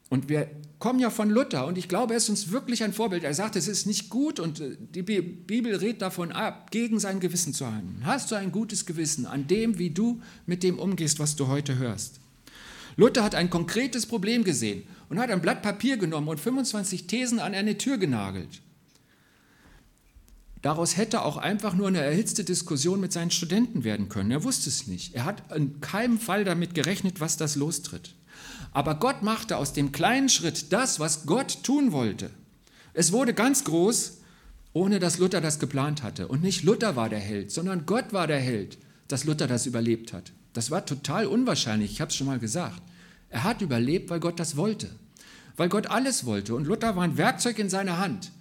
und 0.09 0.29
wir 0.29 0.47
kommen 0.77 0.99
ja 0.99 1.09
von 1.09 1.31
Luther, 1.31 1.65
und 1.65 1.79
ich 1.79 1.89
glaube, 1.89 2.13
er 2.13 2.17
ist 2.17 2.29
uns 2.29 2.51
wirklich 2.51 2.83
ein 2.83 2.93
Vorbild. 2.93 3.23
Er 3.23 3.33
sagt, 3.33 3.55
es 3.55 3.67
ist 3.67 3.87
nicht 3.87 4.11
gut, 4.11 4.39
und 4.39 4.59
äh, 4.59 4.77
die 4.79 5.01
Bibel 5.01 5.75
rät 5.77 6.03
davon 6.03 6.31
ab, 6.31 6.69
gegen 6.69 6.99
sein 6.99 7.19
Gewissen 7.19 7.55
zu 7.55 7.65
handeln. 7.65 8.05
Hast 8.05 8.29
du 8.29 8.35
ein 8.35 8.51
gutes 8.51 8.85
Gewissen 8.85 9.25
an 9.25 9.47
dem, 9.47 9.79
wie 9.79 9.89
du 9.89 10.21
mit 10.45 10.61
dem 10.61 10.77
umgehst, 10.77 11.17
was 11.17 11.35
du 11.35 11.47
heute 11.47 11.79
hörst? 11.79 12.19
Luther 12.97 13.23
hat 13.23 13.35
ein 13.35 13.49
konkretes 13.49 14.05
Problem 14.05 14.43
gesehen 14.43 14.83
und 15.09 15.19
hat 15.19 15.29
ein 15.29 15.41
Blatt 15.41 15.61
Papier 15.61 15.97
genommen 15.97 16.27
und 16.27 16.39
25 16.39 17.07
Thesen 17.07 17.39
an 17.39 17.53
eine 17.53 17.77
Tür 17.77 17.97
genagelt. 17.97 18.61
Daraus 20.61 20.95
hätte 20.95 21.23
auch 21.23 21.37
einfach 21.37 21.73
nur 21.73 21.87
eine 21.87 22.01
erhitzte 22.01 22.43
Diskussion 22.43 22.99
mit 22.99 23.11
seinen 23.11 23.31
Studenten 23.31 23.83
werden 23.83 24.09
können. 24.09 24.29
Er 24.29 24.43
wusste 24.43 24.69
es 24.69 24.85
nicht. 24.85 25.15
Er 25.15 25.25
hat 25.25 25.43
in 25.55 25.81
keinem 25.81 26.19
Fall 26.19 26.43
damit 26.43 26.75
gerechnet, 26.75 27.19
was 27.19 27.37
das 27.37 27.55
lostritt. 27.55 28.13
Aber 28.71 28.95
Gott 28.95 29.23
machte 29.23 29.57
aus 29.57 29.73
dem 29.73 29.91
kleinen 29.91 30.29
Schritt 30.29 30.71
das, 30.71 30.99
was 30.99 31.25
Gott 31.25 31.63
tun 31.63 31.91
wollte. 31.91 32.29
Es 32.93 33.11
wurde 33.11 33.33
ganz 33.33 33.63
groß, 33.63 34.19
ohne 34.73 34.99
dass 34.99 35.17
Luther 35.17 35.41
das 35.41 35.59
geplant 35.59 36.03
hatte. 36.03 36.27
Und 36.27 36.43
nicht 36.43 36.63
Luther 36.63 36.95
war 36.95 37.09
der 37.09 37.19
Held, 37.19 37.51
sondern 37.51 37.85
Gott 37.85 38.13
war 38.13 38.27
der 38.27 38.39
Held, 38.39 38.77
dass 39.07 39.23
Luther 39.23 39.47
das 39.47 39.65
überlebt 39.65 40.13
hat. 40.13 40.31
Das 40.53 40.71
war 40.71 40.85
total 40.85 41.27
unwahrscheinlich, 41.27 41.91
ich 41.91 42.01
habe 42.01 42.09
es 42.09 42.15
schon 42.15 42.27
mal 42.27 42.39
gesagt. 42.39 42.81
Er 43.29 43.43
hat 43.43 43.61
überlebt, 43.61 44.09
weil 44.09 44.19
Gott 44.19 44.39
das 44.39 44.57
wollte. 44.57 44.89
Weil 45.55 45.69
Gott 45.69 45.87
alles 45.87 46.25
wollte. 46.25 46.55
Und 46.55 46.65
Luther 46.65 46.95
war 46.95 47.03
ein 47.03 47.17
Werkzeug 47.17 47.59
in 47.59 47.69
seiner 47.69 47.97
Hand. 47.97 48.31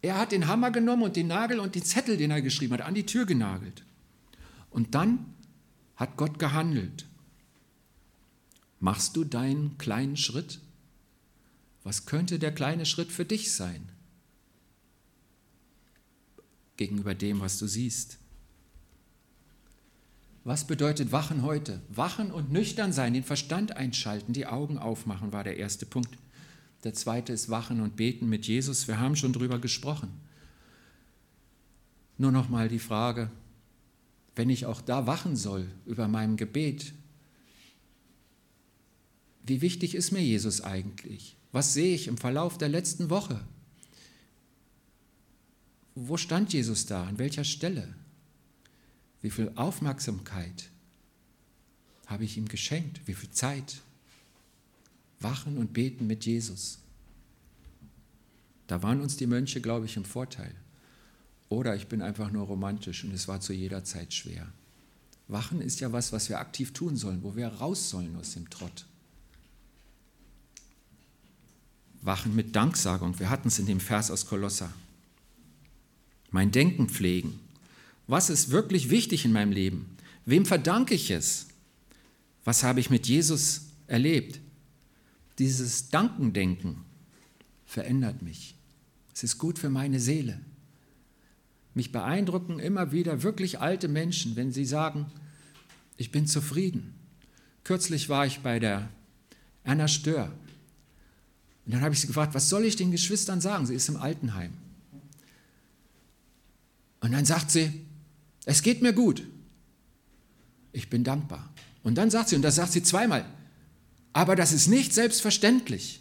Er 0.00 0.18
hat 0.18 0.32
den 0.32 0.48
Hammer 0.48 0.72
genommen 0.72 1.04
und 1.04 1.16
den 1.16 1.28
Nagel 1.28 1.60
und 1.60 1.76
den 1.76 1.84
Zettel, 1.84 2.16
den 2.16 2.32
er 2.32 2.42
geschrieben 2.42 2.74
hat, 2.74 2.80
an 2.80 2.94
die 2.94 3.06
Tür 3.06 3.24
genagelt. 3.24 3.84
Und 4.70 4.94
dann 4.96 5.26
hat 5.96 6.16
Gott 6.16 6.40
gehandelt. 6.40 7.06
Machst 8.80 9.14
du 9.14 9.22
deinen 9.22 9.78
kleinen 9.78 10.16
Schritt? 10.16 10.60
Was 11.84 12.04
könnte 12.04 12.40
der 12.40 12.52
kleine 12.52 12.84
Schritt 12.84 13.12
für 13.12 13.24
dich 13.24 13.52
sein? 13.52 13.88
Gegenüber 16.76 17.14
dem, 17.14 17.38
was 17.38 17.58
du 17.58 17.68
siehst. 17.68 18.18
Was 20.44 20.66
bedeutet 20.66 21.12
Wachen 21.12 21.42
heute? 21.42 21.80
Wachen 21.88 22.32
und 22.32 22.50
nüchtern 22.50 22.92
sein, 22.92 23.14
den 23.14 23.22
Verstand 23.22 23.76
einschalten, 23.76 24.32
die 24.32 24.46
Augen 24.46 24.76
aufmachen, 24.76 25.32
war 25.32 25.44
der 25.44 25.56
erste 25.56 25.86
Punkt. 25.86 26.18
Der 26.82 26.94
zweite 26.94 27.32
ist 27.32 27.48
Wachen 27.48 27.80
und 27.80 27.94
Beten 27.94 28.28
mit 28.28 28.46
Jesus. 28.46 28.88
Wir 28.88 28.98
haben 28.98 29.14
schon 29.14 29.32
drüber 29.32 29.60
gesprochen. 29.60 30.08
Nur 32.18 32.32
noch 32.32 32.48
mal 32.48 32.68
die 32.68 32.80
Frage, 32.80 33.30
wenn 34.34 34.50
ich 34.50 34.66
auch 34.66 34.80
da 34.80 35.06
wachen 35.06 35.36
soll 35.36 35.68
über 35.86 36.08
meinem 36.08 36.36
Gebet, 36.36 36.92
wie 39.44 39.60
wichtig 39.60 39.94
ist 39.94 40.10
mir 40.10 40.22
Jesus 40.22 40.60
eigentlich? 40.60 41.36
Was 41.52 41.74
sehe 41.74 41.94
ich 41.94 42.08
im 42.08 42.16
Verlauf 42.16 42.58
der 42.58 42.68
letzten 42.68 43.10
Woche? 43.10 43.40
Wo 45.94 46.16
stand 46.16 46.52
Jesus 46.52 46.86
da? 46.86 47.04
An 47.04 47.18
welcher 47.18 47.44
Stelle? 47.44 47.94
Wie 49.22 49.30
viel 49.30 49.52
Aufmerksamkeit 49.54 50.68
habe 52.06 52.24
ich 52.24 52.36
ihm 52.36 52.48
geschenkt? 52.48 53.00
Wie 53.06 53.14
viel 53.14 53.30
Zeit? 53.30 53.80
Wachen 55.20 55.56
und 55.56 55.72
beten 55.72 56.06
mit 56.06 56.26
Jesus. 56.26 56.78
Da 58.66 58.82
waren 58.82 59.00
uns 59.00 59.16
die 59.16 59.26
Mönche, 59.26 59.60
glaube 59.60 59.86
ich, 59.86 59.96
im 59.96 60.04
Vorteil. 60.04 60.54
oder 61.48 61.76
ich 61.76 61.86
bin 61.86 62.00
einfach 62.00 62.30
nur 62.30 62.46
romantisch 62.46 63.04
und 63.04 63.12
es 63.12 63.28
war 63.28 63.40
zu 63.40 63.52
jeder 63.52 63.84
Zeit 63.84 64.14
schwer. 64.14 64.50
Wachen 65.28 65.60
ist 65.60 65.80
ja 65.80 65.92
was, 65.92 66.10
was 66.10 66.30
wir 66.30 66.38
aktiv 66.38 66.72
tun 66.72 66.96
sollen, 66.96 67.22
wo 67.22 67.36
wir 67.36 67.46
raus 67.46 67.90
sollen 67.90 68.16
aus 68.16 68.32
dem 68.32 68.48
Trott. 68.48 68.86
Wachen 72.00 72.34
mit 72.34 72.56
Danksagung. 72.56 73.18
Wir 73.18 73.28
hatten 73.28 73.48
es 73.48 73.58
in 73.58 73.66
dem 73.66 73.80
Vers 73.80 74.10
aus 74.10 74.26
Kolosser. 74.26 74.72
Mein 76.30 76.50
Denken 76.50 76.88
pflegen. 76.88 77.38
Was 78.12 78.28
ist 78.28 78.50
wirklich 78.50 78.90
wichtig 78.90 79.24
in 79.24 79.32
meinem 79.32 79.52
Leben? 79.52 79.96
Wem 80.26 80.44
verdanke 80.44 80.94
ich 80.94 81.10
es? 81.10 81.46
Was 82.44 82.62
habe 82.62 82.78
ich 82.78 82.90
mit 82.90 83.06
Jesus 83.06 83.68
erlebt? 83.86 84.38
Dieses 85.38 85.88
Dankendenken 85.88 86.84
verändert 87.64 88.20
mich. 88.20 88.54
Es 89.14 89.22
ist 89.22 89.38
gut 89.38 89.58
für 89.58 89.70
meine 89.70 89.98
Seele. 89.98 90.38
Mich 91.72 91.90
beeindrucken 91.90 92.58
immer 92.58 92.92
wieder 92.92 93.22
wirklich 93.22 93.60
alte 93.60 93.88
Menschen, 93.88 94.36
wenn 94.36 94.52
sie 94.52 94.66
sagen, 94.66 95.06
ich 95.96 96.12
bin 96.12 96.26
zufrieden. 96.26 96.92
Kürzlich 97.64 98.10
war 98.10 98.26
ich 98.26 98.40
bei 98.40 98.58
der 98.58 98.90
Anna 99.64 99.88
Stör. 99.88 100.30
Und 101.64 101.72
dann 101.72 101.80
habe 101.80 101.94
ich 101.94 102.02
sie 102.02 102.08
gefragt, 102.08 102.34
was 102.34 102.50
soll 102.50 102.66
ich 102.66 102.76
den 102.76 102.90
Geschwistern 102.90 103.40
sagen? 103.40 103.64
Sie 103.64 103.74
ist 103.74 103.88
im 103.88 103.96
Altenheim. 103.96 104.52
Und 107.00 107.12
dann 107.12 107.24
sagt 107.24 107.50
sie, 107.50 107.86
es 108.44 108.62
geht 108.62 108.82
mir 108.82 108.92
gut. 108.92 109.26
Ich 110.72 110.90
bin 110.90 111.04
dankbar. 111.04 111.52
Und 111.82 111.96
dann 111.96 112.10
sagt 112.10 112.28
sie, 112.28 112.36
und 112.36 112.42
das 112.42 112.56
sagt 112.56 112.72
sie 112.72 112.82
zweimal, 112.82 113.24
aber 114.12 114.36
das 114.36 114.52
ist 114.52 114.68
nicht 114.68 114.92
selbstverständlich. 114.92 116.00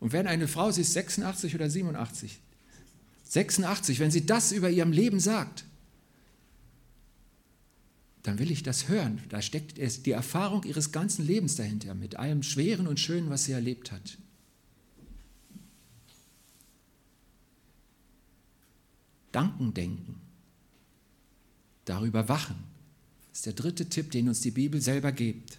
Und 0.00 0.12
wenn 0.12 0.26
eine 0.26 0.48
Frau, 0.48 0.70
sie 0.70 0.82
ist 0.82 0.92
86 0.92 1.54
oder 1.54 1.70
87, 1.70 2.38
86, 3.24 3.98
wenn 3.98 4.10
sie 4.10 4.26
das 4.26 4.52
über 4.52 4.70
ihrem 4.70 4.92
Leben 4.92 5.20
sagt, 5.20 5.64
dann 8.22 8.38
will 8.38 8.50
ich 8.50 8.62
das 8.62 8.88
hören. 8.88 9.22
Da 9.28 9.40
steckt 9.40 9.78
die 9.78 10.10
Erfahrung 10.10 10.64
ihres 10.64 10.90
ganzen 10.90 11.24
Lebens 11.24 11.54
dahinter, 11.54 11.94
mit 11.94 12.16
allem 12.16 12.42
Schweren 12.42 12.88
und 12.88 12.98
Schönen, 12.98 13.30
was 13.30 13.44
sie 13.44 13.52
erlebt 13.52 13.92
hat. 13.92 14.18
Danken 19.30 19.74
denken, 19.74 20.20
darüber 21.86 22.28
wachen, 22.28 22.56
das 23.30 23.38
ist 23.38 23.46
der 23.46 23.52
dritte 23.54 23.88
Tipp, 23.88 24.10
den 24.10 24.28
uns 24.28 24.40
die 24.40 24.50
Bibel 24.50 24.80
selber 24.80 25.12
gibt. 25.12 25.58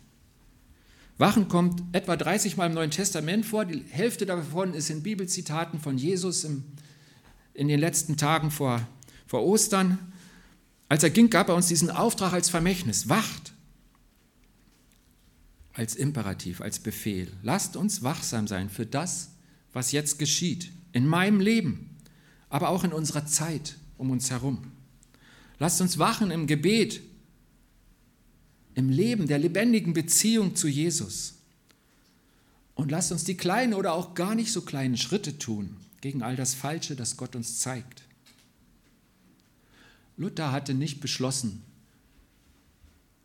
Wachen 1.18 1.48
kommt 1.48 1.84
etwa 1.94 2.16
30 2.16 2.58
Mal 2.58 2.68
im 2.68 2.74
Neuen 2.74 2.92
Testament 2.92 3.46
vor. 3.46 3.66
Die 3.66 3.84
Hälfte 3.90 4.26
davon 4.26 4.74
ist 4.74 4.90
in 4.90 5.02
Bibelzitaten 5.02 5.80
von 5.80 5.98
Jesus 5.98 6.44
im, 6.44 6.64
in 7.54 7.68
den 7.68 7.80
letzten 7.80 8.18
Tagen 8.18 8.52
vor, 8.52 8.88
vor 9.26 9.44
Ostern. 9.44 9.98
Als 10.90 11.04
er 11.04 11.10
ging, 11.10 11.30
gab 11.30 11.50
er 11.50 11.56
uns 11.56 11.68
diesen 11.68 11.90
Auftrag 11.90 12.34
als 12.34 12.50
Vermächtnis. 12.50 13.10
Wacht! 13.10 13.54
Als 15.74 15.96
Imperativ, 15.96 16.62
als 16.62 16.80
Befehl. 16.80 17.32
Lasst 17.42 17.76
uns 17.76 18.04
wachsam 18.04 18.48
sein 18.48 18.70
für 18.70 18.86
das, 18.86 19.32
was 19.74 19.92
jetzt 19.92 20.20
geschieht. 20.20 20.72
In 20.94 21.08
meinem 21.08 21.40
Leben, 21.40 21.96
aber 22.50 22.70
auch 22.70 22.84
in 22.84 22.94
unserer 22.94 23.26
Zeit 23.26 23.78
um 23.98 24.10
uns 24.10 24.32
herum. 24.32 24.72
Lasst 25.60 25.82
uns 25.82 25.98
wachen 25.98 26.32
im 26.32 26.48
Gebet, 26.48 27.02
im 28.76 28.90
Leben 28.90 29.28
der 29.28 29.40
lebendigen 29.40 29.94
Beziehung 29.94 30.56
zu 30.56 30.68
Jesus. 30.68 31.36
Und 32.76 32.92
lasst 32.92 33.12
uns 33.12 33.24
die 33.24 33.36
kleinen 33.36 33.74
oder 33.74 33.94
auch 33.94 34.14
gar 34.14 34.36
nicht 34.36 34.52
so 34.52 34.62
kleinen 34.62 34.98
Schritte 34.98 35.40
tun 35.40 35.78
gegen 36.00 36.22
all 36.22 36.36
das 36.36 36.54
Falsche, 36.54 36.96
das 36.96 37.18
Gott 37.18 37.36
uns 37.36 37.60
zeigt. 37.60 38.04
Luther 40.16 40.52
hatte 40.52 40.76
nicht 40.76 41.00
beschlossen, 41.02 41.64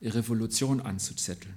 die 0.00 0.08
Revolution 0.08 0.80
anzuzetteln, 0.80 1.54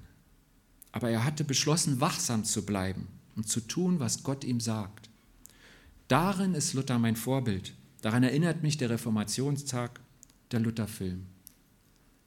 aber 0.91 1.09
er 1.09 1.23
hatte 1.23 1.43
beschlossen, 1.43 2.01
wachsam 2.01 2.43
zu 2.43 2.65
bleiben 2.65 3.07
und 3.35 3.47
zu 3.47 3.61
tun, 3.61 3.99
was 3.99 4.23
Gott 4.23 4.43
ihm 4.43 4.59
sagt. 4.59 5.09
Darin 6.07 6.53
ist 6.53 6.73
Luther 6.73 6.99
mein 6.99 7.15
Vorbild. 7.15 7.73
Daran 8.01 8.23
erinnert 8.23 8.61
mich 8.61 8.77
der 8.77 8.89
Reformationstag, 8.89 9.99
der 10.51 10.59
Lutherfilm. 10.59 11.25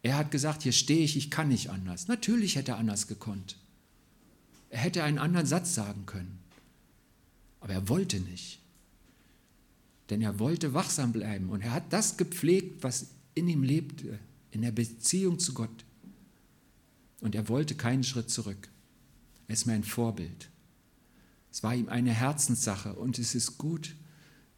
Er 0.03 0.17
hat 0.17 0.31
gesagt, 0.31 0.63
hier 0.63 0.73
stehe 0.73 1.05
ich, 1.05 1.17
ich 1.17 1.31
kann 1.31 1.49
nicht 1.49 1.71
anders. 1.71 2.09
Natürlich 2.09 2.57
hätte 2.57 2.73
er 2.73 2.79
anders 2.79 3.07
gekonnt. 3.07 3.57
Er 4.71 4.79
hätte 4.79 5.03
einen 5.03 5.19
anderen 5.19 5.47
Satz 5.47 5.75
sagen 5.75 6.07
können. 6.07 6.39
Aber 7.61 7.73
er 7.73 7.89
wollte 7.89 8.21
nicht. 8.21 8.61
Denn 10.11 10.23
er 10.23 10.39
wollte 10.39 10.75
wachsam 10.75 11.13
bleiben 11.13 11.51
und 11.51 11.61
er 11.61 11.73
hat 11.73 11.93
das 11.93 12.17
gepflegt, 12.17 12.83
was 12.83 13.09
in 13.35 13.49
ihm 13.49 13.63
lebte, 13.63 14.19
in 14.51 14.63
der 14.63 14.73
Beziehung 14.73 15.39
zu 15.39 15.53
Gott. 15.55 15.85
Und 17.21 17.35
er 17.35 17.49
wollte 17.49 17.75
keinen 17.75 18.05
Schritt 18.05 18.31
zurück. 18.31 18.69
Er 19.49 19.55
ist 19.55 19.67
mir 19.67 19.75
ein 19.75 19.85
Vorbild. 19.85 20.49
Es 21.51 21.63
war 21.63 21.75
ihm 21.75 21.89
eine 21.89 22.13
Herzenssache 22.13 22.95
und 22.95 23.19
es 23.19 23.35
ist 23.35 23.59
gut, 23.59 23.97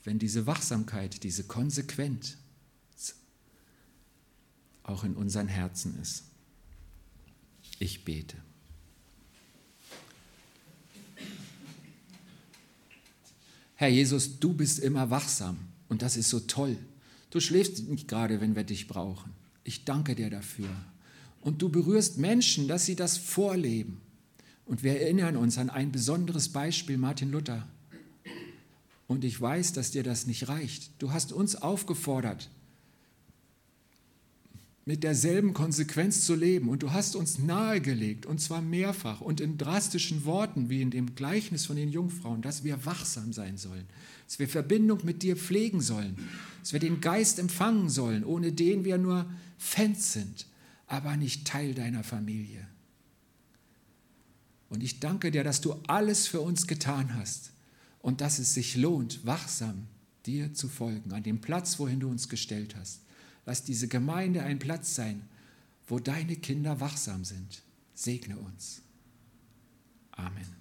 wenn 0.05 0.19
diese 0.19 0.47
Wachsamkeit, 0.47 1.23
diese 1.23 1.45
Konsequenz 1.45 2.37
auch 4.91 5.05
in 5.05 5.15
unseren 5.15 5.49
Herzen 5.49 5.99
ist. 6.01 6.25
Ich 7.79 8.05
bete. 8.05 8.37
Herr 13.77 13.89
Jesus, 13.89 14.39
du 14.39 14.53
bist 14.53 14.79
immer 14.79 15.09
wachsam 15.09 15.57
und 15.89 16.03
das 16.03 16.19
ist 16.19 16.29
so 16.29 16.41
toll. 16.41 16.77
Du 17.31 17.41
schläfst 17.41 17.89
nicht 17.89 18.09
gerade, 18.09 18.41
wenn 18.41 18.55
wir 18.55 18.65
dich 18.65 18.89
brauchen. 18.89 19.33
Ich 19.65 19.85
danke 19.85 20.15
dir 20.15 20.29
dafür. 20.29 20.69
Und 21.41 21.63
du 21.63 21.71
berührst 21.71 22.19
Menschen, 22.19 22.69
dass 22.69 22.85
sie 22.85 22.97
das 22.97 23.17
vorleben. 23.17 24.03
Und 24.67 24.83
wir 24.83 25.01
erinnern 25.01 25.37
uns 25.37 25.57
an 25.57 25.71
ein 25.71 25.93
besonderes 25.93 26.51
Beispiel, 26.51 26.99
Martin 26.99 27.31
Luther. 27.31 27.67
Und 29.07 29.25
ich 29.25 29.41
weiß, 29.41 29.73
dass 29.73 29.91
dir 29.91 30.03
das 30.03 30.27
nicht 30.27 30.49
reicht. 30.49 30.91
Du 30.99 31.13
hast 31.13 31.33
uns 31.33 31.57
aufgefordert, 31.57 32.51
mit 34.85 35.05
derselben 35.05 35.55
Konsequenz 35.55 36.25
zu 36.25 36.35
leben. 36.35 36.69
Und 36.69 36.83
du 36.83 36.93
hast 36.93 37.17
uns 37.17 37.39
nahegelegt, 37.39 38.27
und 38.27 38.41
zwar 38.41 38.63
mehrfach 38.63 39.21
und 39.21 39.41
in 39.41 39.59
drastischen 39.59 40.25
Worten, 40.25 40.71
wie 40.71 40.83
in 40.83 40.91
dem 40.91 41.15
Gleichnis 41.15 41.67
von 41.67 41.77
den 41.77 41.91
Jungfrauen, 41.91 42.43
dass 42.43 42.65
wir 42.65 42.85
wachsam 42.87 43.33
sein 43.33 43.57
sollen, 43.57 43.85
dass 44.27 44.39
wir 44.39 44.49
Verbindung 44.49 45.01
mit 45.05 45.23
dir 45.23 45.37
pflegen 45.37 45.81
sollen, 45.81 46.17
dass 46.61 46.73
wir 46.73 46.81
den 46.81 47.01
Geist 47.01 47.39
empfangen 47.39 47.89
sollen, 47.89 48.25
ohne 48.25 48.53
den 48.53 48.85
wir 48.85 48.99
nur 48.99 49.27
Fans 49.59 50.13
sind, 50.13 50.47
aber 50.87 51.17
nicht 51.17 51.47
Teil 51.47 51.75
deiner 51.75 52.03
Familie. 52.03 52.67
Und 54.71 54.83
ich 54.83 55.01
danke 55.01 55.31
dir, 55.31 55.45
dass 55.45 55.61
du 55.61 55.75
alles 55.89 56.27
für 56.27 56.41
uns 56.41 56.67
getan 56.67 57.15
hast 57.17 57.51
und 58.01 58.21
dass 58.21 58.39
es 58.39 58.55
sich 58.55 58.77
lohnt, 58.77 59.27
wachsam 59.27 59.87
dir 60.27 60.55
zu 60.55 60.69
folgen, 60.69 61.13
an 61.13 61.23
dem 61.23 61.41
Platz, 61.41 61.79
wohin 61.79 62.01
du 62.01 62.09
uns 62.09 62.29
gestellt 62.29 62.77
hast. 62.77 63.01
Lass 63.51 63.65
diese 63.65 63.89
Gemeinde 63.89 64.45
ein 64.45 64.61
Platz 64.61 64.95
sein, 64.95 65.29
wo 65.89 65.99
deine 65.99 66.37
Kinder 66.37 66.79
wachsam 66.79 67.25
sind. 67.25 67.65
Segne 67.95 68.39
uns. 68.39 68.81
Amen. 70.13 70.60